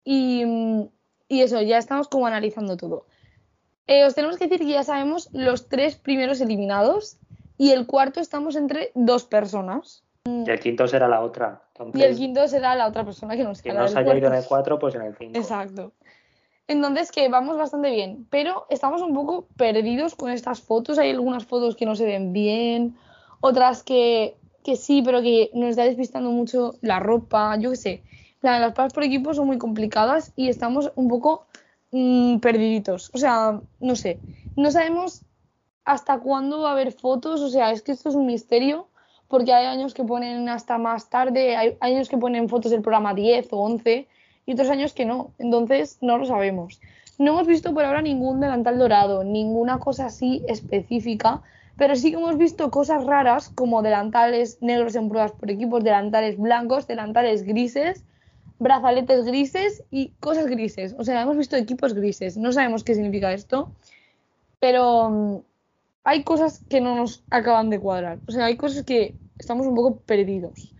y, 0.03 0.43
y 1.27 1.41
eso, 1.41 1.61
ya 1.61 1.77
estamos 1.77 2.07
como 2.07 2.27
analizando 2.27 2.77
todo. 2.77 3.05
Eh, 3.87 4.05
os 4.05 4.15
tenemos 4.15 4.37
que 4.37 4.47
decir 4.47 4.65
que 4.65 4.73
ya 4.73 4.83
sabemos 4.83 5.29
los 5.31 5.69
tres 5.69 5.95
primeros 5.95 6.41
eliminados 6.41 7.17
y 7.57 7.71
el 7.71 7.87
cuarto 7.87 8.19
estamos 8.19 8.55
entre 8.55 8.91
dos 8.95 9.23
personas. 9.25 10.03
Y 10.25 10.49
el 10.49 10.59
quinto 10.59 10.87
será 10.87 11.07
la 11.07 11.21
otra. 11.21 11.63
Entonces, 11.69 12.01
Y 12.01 12.03
el 12.03 12.15
quinto 12.17 12.47
será 12.47 12.75
la 12.75 12.87
otra 12.87 13.05
persona 13.05 13.37
que 13.37 13.43
nos 13.43 13.61
queda. 13.61 13.75
no 13.75 13.83
del 13.83 13.89
se 13.89 13.99
haya 13.99 14.15
ido 14.15 14.27
en 14.27 14.35
el 14.35 14.45
4, 14.45 14.77
pues 14.77 14.95
en 14.95 15.03
el 15.03 15.15
5. 15.15 15.39
Exacto. 15.39 15.93
Entonces, 16.67 17.13
que 17.13 17.29
vamos 17.29 17.57
bastante 17.57 17.89
bien, 17.91 18.27
pero 18.29 18.65
estamos 18.69 19.01
un 19.01 19.13
poco 19.13 19.47
perdidos 19.55 20.15
con 20.15 20.31
estas 20.31 20.59
fotos. 20.59 20.99
Hay 20.99 21.11
algunas 21.11 21.45
fotos 21.45 21.77
que 21.77 21.85
no 21.85 21.95
se 21.95 22.05
ven 22.05 22.33
bien, 22.33 22.97
otras 23.39 23.83
que, 23.83 24.36
que 24.67 24.75
sí, 24.75 25.01
pero 25.01 25.21
que 25.21 25.49
nos 25.53 25.69
está 25.69 25.83
despistando 25.83 26.29
mucho 26.29 26.75
la 26.81 26.99
ropa, 26.99 27.55
yo 27.57 27.69
qué 27.69 27.77
sé. 27.77 28.03
Las 28.41 28.73
pruebas 28.73 28.91
por 28.91 29.05
equipo 29.05 29.33
son 29.33 29.47
muy 29.47 29.57
complicadas 29.57 30.33
y 30.35 30.49
estamos 30.49 30.91
un 30.95 31.07
poco 31.07 31.45
mm, 31.91 32.39
perdiditos. 32.39 33.09
O 33.13 33.17
sea, 33.17 33.61
no 33.79 33.95
sé, 33.95 34.19
no 34.57 34.69
sabemos 34.69 35.21
hasta 35.85 36.19
cuándo 36.19 36.59
va 36.59 36.69
a 36.69 36.71
haber 36.73 36.91
fotos, 36.91 37.39
o 37.39 37.47
sea, 37.47 37.71
es 37.71 37.81
que 37.81 37.93
esto 37.93 38.09
es 38.09 38.15
un 38.15 38.25
misterio, 38.25 38.89
porque 39.29 39.53
hay 39.53 39.67
años 39.67 39.93
que 39.93 40.03
ponen 40.03 40.49
hasta 40.49 40.77
más 40.77 41.09
tarde, 41.09 41.55
hay 41.55 41.77
años 41.79 42.09
que 42.09 42.17
ponen 42.17 42.49
fotos 42.49 42.71
del 42.71 42.81
programa 42.81 43.13
10 43.13 43.53
o 43.53 43.59
11 43.59 44.05
y 44.45 44.51
otros 44.51 44.69
años 44.69 44.91
que 44.91 45.05
no, 45.05 45.31
entonces 45.39 45.97
no 46.01 46.17
lo 46.17 46.25
sabemos. 46.25 46.81
No 47.17 47.31
hemos 47.31 47.47
visto 47.47 47.73
por 47.73 47.85
ahora 47.85 48.01
ningún 48.01 48.41
delantal 48.41 48.77
dorado, 48.77 49.23
ninguna 49.23 49.79
cosa 49.79 50.07
así 50.07 50.43
específica, 50.45 51.41
pero 51.77 51.95
sí 51.95 52.09
que 52.09 52.17
hemos 52.17 52.37
visto 52.37 52.71
cosas 52.71 53.05
raras 53.05 53.49
como 53.49 53.83
delantales 53.83 54.57
negros 54.61 54.95
en 54.95 55.09
pruebas 55.09 55.31
por 55.31 55.51
equipos, 55.51 55.83
delantales 55.83 56.37
blancos, 56.37 56.87
delantales 56.87 57.43
grises, 57.43 58.03
brazaletes 58.57 59.25
grises 59.25 59.83
y 59.91 60.09
cosas 60.19 60.47
grises. 60.47 60.95
O 60.97 61.03
sea, 61.03 61.21
hemos 61.21 61.37
visto 61.37 61.55
equipos 61.55 61.93
grises. 61.93 62.35
No 62.35 62.51
sabemos 62.51 62.83
qué 62.83 62.95
significa 62.95 63.31
esto, 63.31 63.71
pero 64.59 65.09
mm, 65.09 65.37
hay 66.03 66.23
cosas 66.23 66.63
que 66.67 66.81
no 66.81 66.95
nos 66.95 67.23
acaban 67.29 67.69
de 67.69 67.79
cuadrar. 67.79 68.19
O 68.27 68.31
sea, 68.31 68.45
hay 68.45 68.57
cosas 68.57 68.83
que 68.83 69.15
estamos 69.37 69.67
un 69.67 69.75
poco 69.75 69.99
perdidos. 69.99 70.73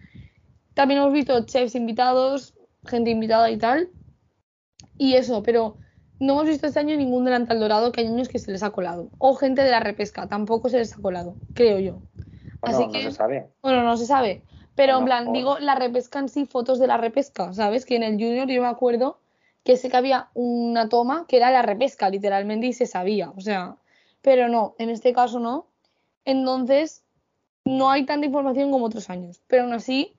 También 0.74 1.00
hemos 1.00 1.14
visto 1.14 1.46
chefs 1.46 1.76
invitados, 1.76 2.56
gente 2.86 3.12
invitada 3.12 3.52
y 3.52 3.58
tal. 3.58 3.90
Y 4.98 5.14
eso, 5.14 5.44
pero 5.44 5.78
no 6.20 6.34
hemos 6.34 6.46
visto 6.48 6.68
este 6.68 6.80
año 6.80 6.96
ningún 6.96 7.26
delantal 7.26 7.60
dorado 7.60 7.92
que 7.92 8.02
hay 8.02 8.08
años 8.08 8.28
que 8.30 8.40
se 8.40 8.52
les 8.52 8.64
ha 8.64 8.72
colado. 8.72 9.10
O 9.18 9.36
gente 9.36 9.62
de 9.64 9.72
la 9.72 9.80
repesca, 9.80 10.28
tampoco 10.28 10.70
se 10.70 10.78
les 10.80 10.98
ha 10.98 11.02
colado, 11.02 11.36
creo 11.54 11.80
yo. 11.80 12.02
Bueno, 12.62 12.78
Así 12.78 12.86
no 12.88 12.92
que- 12.94 13.04
se 13.04 13.12
sabe. 13.12 13.48
Bueno, 13.62 13.84
no 13.84 13.98
se 13.98 14.06
sabe. 14.06 14.44
Pero 14.76 15.00
en 15.00 15.06
plan, 15.06 15.24
mejor. 15.26 15.38
digo 15.38 15.60
la 15.60 15.76
repesca 15.76 16.20
en 16.20 16.30
sí, 16.30 16.46
fotos 16.46 16.80
de 16.80 16.88
la 16.88 16.98
repesca, 16.98 17.52
¿sabes? 17.54 17.86
Que 17.86 17.96
en 17.96 18.04
el 18.04 18.14
Junior 18.14 18.48
yo 18.48 18.62
me 18.62 18.68
acuerdo 18.68 19.20
que 19.64 19.76
sé 19.78 19.90
que 19.90 19.98
había 19.98 20.30
una 20.34 20.88
toma 20.90 21.26
que 21.28 21.38
era 21.38 21.52
la 21.52 21.62
repesca, 21.62 22.10
literalmente, 22.10 22.68
y 22.68 22.74
se 22.74 22.86
sabía. 22.86 23.32
O 23.32 23.42
sea, 23.42 23.78
pero 24.22 24.48
no, 24.50 24.76
en 24.78 24.90
este 24.90 25.14
caso 25.14 25.40
no. 25.40 25.68
Entonces, 26.26 27.04
no 27.66 27.90
hay 27.90 28.06
tanta 28.06 28.26
información 28.26 28.72
como 28.72 28.86
otros 28.86 29.10
años. 29.10 29.42
Pero 29.48 29.64
aún 29.64 29.74
así, 29.74 30.17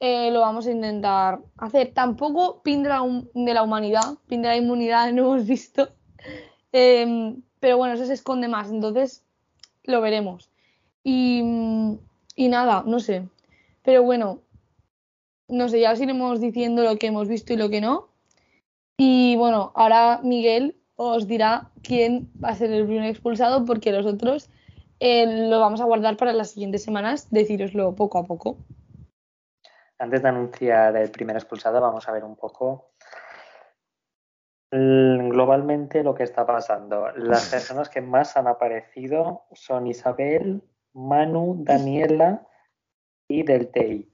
eh, 0.00 0.30
lo 0.30 0.40
vamos 0.40 0.66
a 0.66 0.72
intentar 0.72 1.40
hacer. 1.56 1.92
Tampoco 1.94 2.62
pin 2.62 2.82
de 2.82 2.88
la, 2.88 3.02
de 3.34 3.54
la 3.54 3.62
humanidad, 3.62 4.18
pin 4.28 4.42
de 4.42 4.48
la 4.48 4.56
inmunidad 4.56 5.12
no 5.12 5.22
hemos 5.22 5.46
visto. 5.46 5.88
Em, 6.72 7.42
pero 7.60 7.78
bueno, 7.78 7.94
eso 7.94 8.06
se 8.06 8.14
esconde 8.14 8.48
más, 8.48 8.70
entonces 8.70 9.24
lo 9.84 10.00
veremos. 10.00 10.50
Y, 11.04 11.42
y 12.34 12.48
nada, 12.48 12.82
no 12.86 13.00
sé. 13.00 13.28
Pero 13.82 14.02
bueno, 14.02 14.40
no 15.48 15.68
sé, 15.68 15.80
ya 15.80 15.92
os 15.92 16.00
iremos 16.00 16.40
diciendo 16.40 16.82
lo 16.82 16.96
que 16.96 17.06
hemos 17.06 17.28
visto 17.28 17.52
y 17.52 17.56
lo 17.56 17.70
que 17.70 17.80
no. 17.80 18.08
Y 18.98 19.36
bueno, 19.36 19.72
ahora 19.74 20.20
Miguel 20.22 20.76
os 20.96 21.26
dirá 21.26 21.70
quién 21.82 22.30
va 22.42 22.50
a 22.50 22.56
ser 22.56 22.72
el 22.72 22.86
primer 22.86 23.08
expulsado, 23.10 23.64
porque 23.64 23.92
los 23.92 24.06
otros 24.06 24.48
eh, 25.00 25.48
lo 25.48 25.60
vamos 25.60 25.80
a 25.80 25.84
guardar 25.84 26.16
para 26.16 26.32
las 26.32 26.50
siguientes 26.50 26.82
semanas, 26.82 27.28
decíroslo 27.30 27.94
poco 27.94 28.18
a 28.18 28.24
poco. 28.24 28.56
Antes 29.98 30.22
de 30.22 30.28
anunciar 30.28 30.96
el 30.96 31.10
primer 31.10 31.36
expulsado, 31.36 31.80
vamos 31.80 32.06
a 32.08 32.12
ver 32.12 32.24
un 32.24 32.36
poco 32.36 32.92
globalmente 34.70 36.02
lo 36.02 36.14
que 36.14 36.24
está 36.24 36.44
pasando. 36.44 37.10
Las 37.16 37.48
personas 37.50 37.88
que 37.88 38.00
más 38.00 38.36
han 38.36 38.46
aparecido 38.46 39.44
son 39.52 39.86
Isabel, 39.86 40.62
Manu, 40.92 41.56
Daniela 41.60 42.46
y 43.28 43.42
Deltei. 43.42 44.10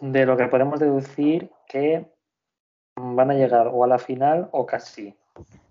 De 0.00 0.26
lo 0.26 0.36
que 0.36 0.48
podemos 0.48 0.80
deducir 0.80 1.50
que 1.66 2.12
van 2.96 3.30
a 3.30 3.34
llegar 3.34 3.68
o 3.72 3.84
a 3.84 3.86
la 3.86 3.98
final 3.98 4.48
o 4.52 4.66
casi. 4.66 5.16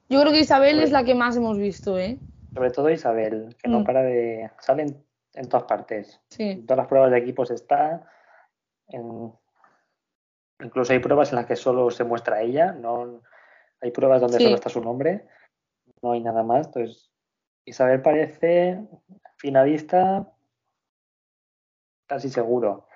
Yo 0.10 0.22
creo 0.22 0.32
que 0.32 0.40
Isabel 0.40 0.80
es 0.80 0.92
la 0.92 1.04
que 1.04 1.14
más 1.14 1.36
hemos 1.36 1.58
visto, 1.58 2.00
¿eh? 2.00 2.18
Sobre 2.54 2.72
todo 2.72 2.90
Isabel, 2.90 3.56
que 3.62 3.70
no 3.70 3.82
Mm. 3.82 3.84
para 3.84 4.02
de... 4.02 4.50
sale 4.60 4.96
en, 5.38 5.48
todas 5.50 5.66
partes. 5.66 6.22
Sí. 6.30 6.50
En 6.52 6.66
todas 6.66 6.78
las 6.80 6.88
pruebas 6.88 7.12
de 7.12 7.18
equipos 7.18 7.52
está. 7.52 8.10
en- 8.88 9.32
Incluso 10.60 10.92
hay 10.94 11.00
pruebas 11.00 11.30
en 11.32 11.36
las 11.36 11.46
que 11.46 11.56
solo 11.56 11.92
se 11.92 12.04
muestra 12.04 12.42
ella. 12.42 12.72
No... 12.72 13.22
Hay 13.82 13.92
pruebas 13.92 14.22
donde 14.22 14.38
Sí. 14.38 14.44
solo 14.44 14.56
está 14.56 14.70
su 14.70 14.82
nombre. 14.82 15.28
No 16.02 16.14
hay 16.14 16.22
nada 16.22 16.42
más. 16.44 16.66
Entonces, 16.68 17.12
Isabel 17.66 18.02
parece 18.02 18.80
finalista 19.38 20.28
casi 22.08 22.30
seguro. 22.30 22.88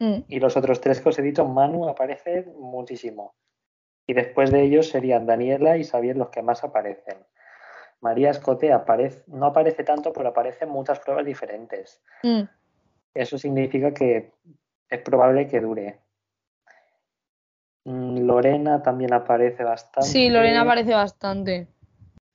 Mm. 0.00 0.18
Y 0.28 0.40
los 0.40 0.56
otros 0.56 0.80
tres 0.80 1.00
que 1.00 1.08
os 1.08 1.18
he 1.18 1.22
dicho, 1.22 1.46
Manu 1.46 1.88
aparece 1.88 2.42
muchísimo. 2.58 3.34
Y 4.06 4.12
después 4.12 4.50
de 4.50 4.62
ellos 4.62 4.88
serían 4.90 5.24
Daniela 5.26 5.76
y 5.78 5.84
Xavier 5.84 6.16
los 6.16 6.28
que 6.28 6.42
más 6.42 6.62
aparecen. 6.64 7.24
María 8.00 8.30
Escote 8.30 8.72
aparece, 8.72 9.24
no 9.28 9.46
aparece 9.46 9.84
tanto, 9.84 10.12
pero 10.12 10.28
aparece 10.28 10.64
en 10.64 10.70
muchas 10.70 11.00
pruebas 11.00 11.24
diferentes. 11.24 12.02
Mm. 12.22 12.42
Eso 13.14 13.38
significa 13.38 13.92
que 13.92 14.32
es 14.88 15.00
probable 15.00 15.46
que 15.48 15.60
dure. 15.60 16.00
Mm, 17.84 18.26
Lorena 18.26 18.82
también 18.82 19.14
aparece 19.14 19.64
bastante. 19.64 20.08
Sí, 20.08 20.28
Lorena 20.28 20.62
aparece 20.62 20.92
bastante. 20.92 21.68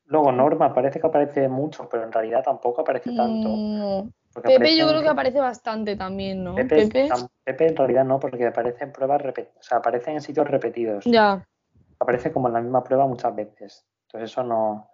Luego 0.06 0.32
Norma 0.32 0.74
parece 0.74 1.00
que 1.00 1.08
aparece 1.08 1.48
mucho, 1.48 1.88
pero 1.90 2.04
en 2.04 2.12
realidad 2.12 2.44
tampoco 2.44 2.82
aparece 2.82 3.16
tanto. 3.16 3.50
Mm, 3.50 4.10
Pepe 4.42 4.78
yo 4.78 4.88
creo 4.88 5.02
que 5.02 5.10
aparece 5.10 5.40
bastante 5.40 5.96
también, 5.96 6.44
¿no? 6.44 6.56
Pepe, 6.56 6.88
Pepe. 6.88 7.10
Pepe 7.44 7.68
en 7.68 7.76
realidad 7.76 8.06
no, 8.06 8.20
porque 8.20 8.48
aparece 8.48 8.86
en 8.86 8.92
pruebas 8.92 9.22
repetidas, 9.22 9.58
o 9.60 9.64
sea, 9.64 9.78
aparece 9.78 10.12
en 10.12 10.22
sitios 10.22 10.48
repetidos. 10.48 11.06
Ya. 11.06 11.46
Aparece 12.00 12.32
como 12.32 12.48
en 12.48 12.54
la 12.54 12.62
misma 12.62 12.84
prueba 12.84 13.06
muchas 13.08 13.36
veces. 13.36 13.86
Entonces 14.08 14.32
eso 14.32 14.44
no. 14.44 14.90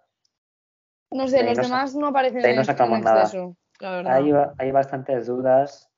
No 1.10 1.26
sé, 1.28 1.38
De 1.38 1.44
los 1.44 1.56
no 1.56 1.62
demás 1.64 1.94
no 1.94 2.06
aparecen 2.08 2.42
de 2.42 2.48
ahí 2.48 2.56
no 2.56 2.64
sacamos 2.64 2.98
en 2.98 3.04
nada. 3.04 3.30
la 3.80 3.90
verdad. 3.90 4.14
Hay, 4.14 4.32
hay 4.58 4.70
bastantes 4.70 5.26
dudas. 5.26 5.90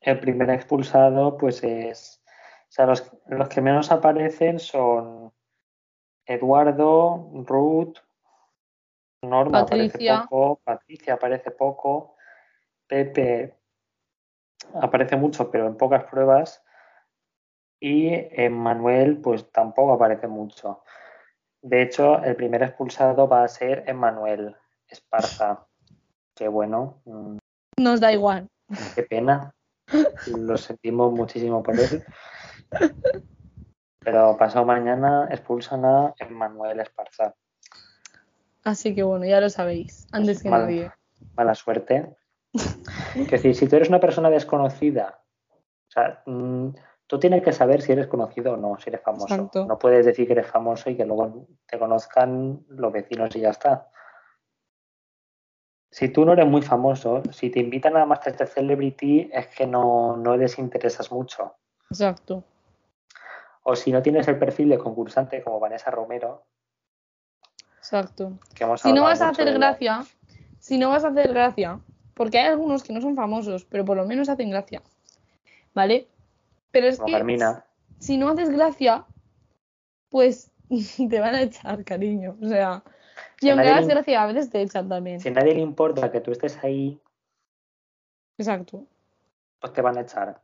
El 0.00 0.20
primer 0.20 0.50
expulsado, 0.50 1.36
pues 1.36 1.62
es. 1.64 2.22
O 2.68 2.72
sea, 2.72 2.86
los, 2.86 3.10
los 3.26 3.48
que 3.48 3.60
menos 3.60 3.90
aparecen 3.90 4.58
son 4.58 5.32
Eduardo, 6.24 7.30
Ruth, 7.44 7.98
Norma 9.22 9.60
Patricia. 9.60 10.14
aparece 10.14 10.28
poco, 10.28 10.60
Patricia 10.64 11.14
aparece 11.14 11.50
poco, 11.50 12.16
Pepe 12.86 13.56
aparece 14.74 15.16
mucho, 15.16 15.50
pero 15.50 15.66
en 15.66 15.76
pocas 15.76 16.04
pruebas. 16.04 16.62
Y 17.78 18.08
Emmanuel, 18.42 19.20
pues 19.20 19.50
tampoco 19.52 19.92
aparece 19.92 20.28
mucho. 20.28 20.82
De 21.66 21.82
hecho, 21.82 22.22
el 22.22 22.36
primer 22.36 22.62
expulsado 22.62 23.26
va 23.26 23.42
a 23.42 23.48
ser 23.48 23.82
Emmanuel 23.88 24.54
Esparza. 24.88 25.66
Qué 26.36 26.46
bueno, 26.46 27.02
mm, 27.04 27.38
Nos 27.80 27.98
da 28.00 28.12
igual. 28.12 28.46
qué 28.94 29.02
pena. 29.02 29.52
Lo 30.28 30.56
sentimos 30.56 31.12
muchísimo 31.12 31.64
por 31.64 31.74
él. 31.78 32.04
Pero 33.98 34.36
pasado 34.36 34.64
mañana 34.64 35.26
expulsan 35.30 35.84
a 35.84 36.14
Emmanuel 36.20 36.78
Esparza. 36.78 37.34
Así 38.62 38.94
que 38.94 39.02
bueno, 39.02 39.24
ya 39.24 39.40
lo 39.40 39.50
sabéis, 39.50 40.06
antes 40.12 40.42
que 40.44 40.50
Mal- 40.50 40.62
nadie. 40.62 40.90
Mala 41.36 41.54
suerte. 41.56 42.14
Es 42.52 43.28
decir, 43.30 43.56
si 43.56 43.66
tú 43.66 43.74
eres 43.74 43.88
una 43.88 43.98
persona 44.00 44.30
desconocida, 44.30 45.20
o 45.50 45.90
sea, 45.90 46.22
mm, 46.26 46.68
tú 47.06 47.18
tienes 47.18 47.42
que 47.42 47.52
saber 47.52 47.82
si 47.82 47.92
eres 47.92 48.06
conocido 48.06 48.54
o 48.54 48.56
no, 48.56 48.78
si 48.78 48.90
eres 48.90 49.02
famoso. 49.02 49.34
Exacto. 49.34 49.66
No 49.66 49.78
puedes 49.78 50.06
decir 50.06 50.26
que 50.26 50.32
eres 50.32 50.46
famoso 50.46 50.90
y 50.90 50.96
que 50.96 51.04
luego 51.04 51.46
te 51.66 51.78
conozcan 51.78 52.64
los 52.68 52.92
vecinos 52.92 53.34
y 53.36 53.40
ya 53.40 53.50
está. 53.50 53.88
Si 55.90 56.08
tú 56.08 56.24
no 56.24 56.32
eres 56.32 56.46
muy 56.46 56.62
famoso, 56.62 57.22
si 57.30 57.50
te 57.50 57.60
invitan 57.60 57.96
a 57.96 58.04
Masterchef 58.04 58.52
Celebrity 58.52 59.30
es 59.32 59.46
que 59.48 59.66
no, 59.66 60.16
no 60.16 60.36
les 60.36 60.58
interesas 60.58 61.10
mucho. 61.10 61.54
Exacto. 61.90 62.44
O 63.62 63.74
si 63.74 63.92
no 63.92 64.02
tienes 64.02 64.28
el 64.28 64.38
perfil 64.38 64.68
de 64.68 64.78
concursante 64.78 65.42
como 65.42 65.58
Vanessa 65.58 65.90
Romero, 65.90 66.44
Exacto. 67.86 68.36
Si 68.82 68.92
no 68.92 69.04
vas 69.04 69.20
a 69.20 69.28
hacer 69.28 69.52
gracia, 69.52 70.04
si 70.58 70.76
no 70.76 70.88
vas 70.88 71.04
a 71.04 71.08
hacer 71.08 71.28
gracia, 71.28 71.78
porque 72.14 72.38
hay 72.40 72.48
algunos 72.48 72.82
que 72.82 72.92
no 72.92 73.00
son 73.00 73.14
famosos, 73.14 73.64
pero 73.64 73.84
por 73.84 73.96
lo 73.96 74.04
menos 74.04 74.28
hacen 74.28 74.50
gracia. 74.50 74.82
¿Vale? 75.72 76.08
Pero 76.76 76.88
es 76.88 76.96
como 76.98 77.06
que 77.06 77.12
Carmina, 77.12 77.64
si 77.98 78.18
no 78.18 78.28
haces 78.28 78.50
gracia, 78.50 79.04
pues 80.10 80.50
te 81.10 81.20
van 81.20 81.34
a 81.34 81.42
echar, 81.42 81.84
cariño. 81.84 82.36
O 82.42 82.46
sea, 82.48 82.82
y 83.40 83.46
Si 83.46 83.50
aunque 83.50 83.68
hagas 83.68 83.86
gracia, 83.86 84.22
a 84.22 84.26
veces 84.26 84.50
te 84.50 84.60
echan 84.60 84.88
también. 84.88 85.20
si 85.20 85.28
a 85.28 85.32
nadie 85.32 85.54
le 85.54 85.60
importa 85.60 86.10
que 86.12 86.20
tú 86.20 86.32
estés 86.32 86.62
ahí, 86.62 87.00
Exacto. 88.38 88.84
pues 89.60 89.72
te 89.72 89.80
van 89.80 89.96
a 89.96 90.02
echar. 90.02 90.40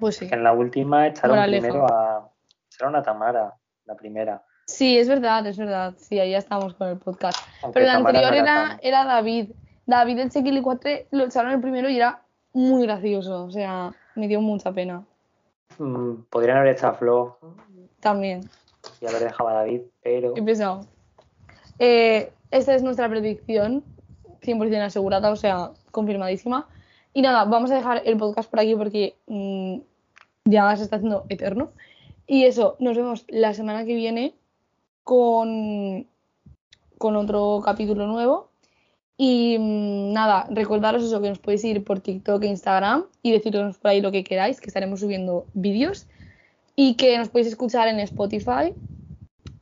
Pues 0.00 0.16
sí. 0.16 0.28
Que 0.28 0.34
en 0.34 0.42
la 0.42 0.52
última 0.52 1.06
echaron 1.06 1.36
Moraleja. 1.36 1.62
primero 1.68 1.86
a. 1.86 2.30
Echaron 2.72 2.96
a 2.96 3.02
Tamara, 3.02 3.54
la 3.84 3.94
primera. 3.94 4.44
Sí, 4.66 4.98
es 4.98 5.08
verdad, 5.08 5.46
es 5.46 5.56
verdad. 5.56 5.94
Sí, 5.96 6.18
ahí 6.18 6.32
ya 6.32 6.38
estamos 6.38 6.74
con 6.74 6.88
el 6.88 6.98
podcast. 6.98 7.38
Aunque 7.62 7.78
Pero 7.80 7.86
la 7.86 7.92
Tamara 7.98 8.18
anterior 8.18 8.44
no 8.44 8.50
era, 8.50 8.78
era 8.82 9.04
David. 9.04 9.50
David 9.86 10.18
el 10.18 10.30
Chequili 10.30 10.60
4 10.62 10.90
lo 11.12 11.24
echaron 11.26 11.52
el 11.52 11.60
primero 11.60 11.88
y 11.88 11.96
era 11.98 12.22
muy 12.52 12.82
gracioso. 12.86 13.44
O 13.44 13.50
sea, 13.50 13.92
me 14.14 14.28
dio 14.28 14.40
mucha 14.40 14.72
pena. 14.72 15.04
Mm, 15.78 16.22
podrían 16.30 16.58
haber 16.58 16.72
echado 16.72 16.92
a 16.92 16.96
Flo 16.96 17.38
También. 18.00 18.48
y 19.00 19.06
haber 19.06 19.22
dejado 19.22 19.48
a 19.48 19.54
David, 19.54 19.82
pero. 20.02 20.34
He 20.36 20.42
pesado. 20.42 20.86
Eh, 21.78 22.32
esta 22.50 22.74
es 22.74 22.82
nuestra 22.82 23.08
predicción, 23.08 23.82
100% 24.42 24.80
asegurada, 24.82 25.30
o 25.30 25.36
sea, 25.36 25.72
confirmadísima. 25.90 26.68
Y 27.12 27.22
nada, 27.22 27.44
vamos 27.44 27.70
a 27.70 27.76
dejar 27.76 28.02
el 28.04 28.16
podcast 28.16 28.50
por 28.50 28.60
aquí 28.60 28.74
porque 28.74 29.16
mm, 29.26 29.78
ya 30.44 30.76
se 30.76 30.84
está 30.84 30.96
haciendo 30.96 31.24
eterno. 31.28 31.72
Y 32.26 32.44
eso, 32.44 32.76
nos 32.78 32.96
vemos 32.96 33.24
la 33.28 33.54
semana 33.54 33.84
que 33.84 33.94
viene 33.94 34.34
con, 35.02 36.06
con 36.98 37.16
otro 37.16 37.60
capítulo 37.64 38.06
nuevo. 38.06 38.50
Y 39.26 39.56
mm, 39.58 40.12
nada, 40.12 40.46
recordaros 40.50 41.02
eso, 41.02 41.22
que 41.22 41.30
nos 41.30 41.38
podéis 41.38 41.62
seguir 41.62 41.82
por 41.82 42.00
TikTok 42.00 42.42
e 42.42 42.48
Instagram 42.48 43.04
y 43.22 43.32
decirnos 43.32 43.78
por 43.78 43.90
ahí 43.90 44.02
lo 44.02 44.12
que 44.12 44.22
queráis, 44.22 44.60
que 44.60 44.66
estaremos 44.66 45.00
subiendo 45.00 45.46
vídeos. 45.54 46.06
Y 46.76 46.96
que 46.96 47.16
nos 47.16 47.30
podéis 47.30 47.48
escuchar 47.48 47.88
en 47.88 48.00
Spotify. 48.00 48.74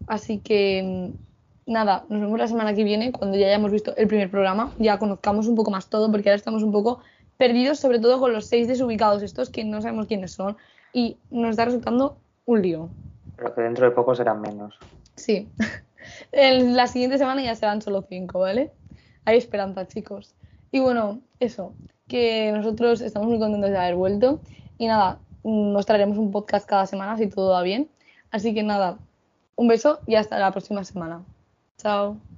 Así 0.08 0.38
que 0.38 0.82
mm, 0.82 1.72
nada, 1.72 2.04
nos 2.08 2.20
vemos 2.22 2.40
la 2.40 2.48
semana 2.48 2.74
que 2.74 2.82
viene 2.82 3.12
cuando 3.12 3.38
ya 3.38 3.46
hayamos 3.46 3.70
visto 3.70 3.94
el 3.96 4.08
primer 4.08 4.32
programa, 4.32 4.72
ya 4.80 4.98
conozcamos 4.98 5.46
un 5.46 5.54
poco 5.54 5.70
más 5.70 5.88
todo, 5.88 6.10
porque 6.10 6.28
ahora 6.28 6.38
estamos 6.38 6.64
un 6.64 6.72
poco 6.72 6.98
perdidos, 7.36 7.78
sobre 7.78 8.00
todo 8.00 8.18
con 8.18 8.32
los 8.32 8.46
seis 8.46 8.66
desubicados 8.66 9.22
estos 9.22 9.48
que 9.48 9.64
no 9.64 9.80
sabemos 9.80 10.08
quiénes 10.08 10.32
son 10.32 10.56
y 10.92 11.18
nos 11.30 11.50
está 11.50 11.66
resultando 11.66 12.16
un 12.46 12.62
lío. 12.62 12.88
Pero 13.36 13.54
que 13.54 13.60
dentro 13.60 13.84
de 13.84 13.92
poco 13.92 14.16
serán 14.16 14.40
menos. 14.40 14.76
Sí. 15.14 15.48
En 16.32 16.74
la 16.74 16.88
siguiente 16.88 17.16
semana 17.16 17.44
ya 17.44 17.54
serán 17.54 17.80
solo 17.80 18.02
cinco, 18.02 18.40
¿vale? 18.40 18.72
Hay 19.24 19.38
esperanza, 19.38 19.86
chicos. 19.86 20.34
Y 20.70 20.80
bueno, 20.80 21.20
eso, 21.40 21.74
que 22.08 22.52
nosotros 22.52 23.00
estamos 23.00 23.28
muy 23.28 23.38
contentos 23.38 23.70
de 23.70 23.78
haber 23.78 23.96
vuelto. 23.96 24.40
Y 24.78 24.86
nada, 24.86 25.18
mm, 25.42 25.72
nos 25.72 25.86
traeremos 25.86 26.18
un 26.18 26.30
podcast 26.30 26.68
cada 26.68 26.86
semana 26.86 27.16
si 27.16 27.28
todo 27.28 27.52
va 27.52 27.62
bien. 27.62 27.88
Así 28.30 28.54
que 28.54 28.62
nada, 28.62 28.98
un 29.56 29.68
beso 29.68 30.00
y 30.06 30.14
hasta 30.14 30.38
la 30.38 30.50
próxima 30.50 30.84
semana. 30.84 31.22
Chao. 31.78 32.31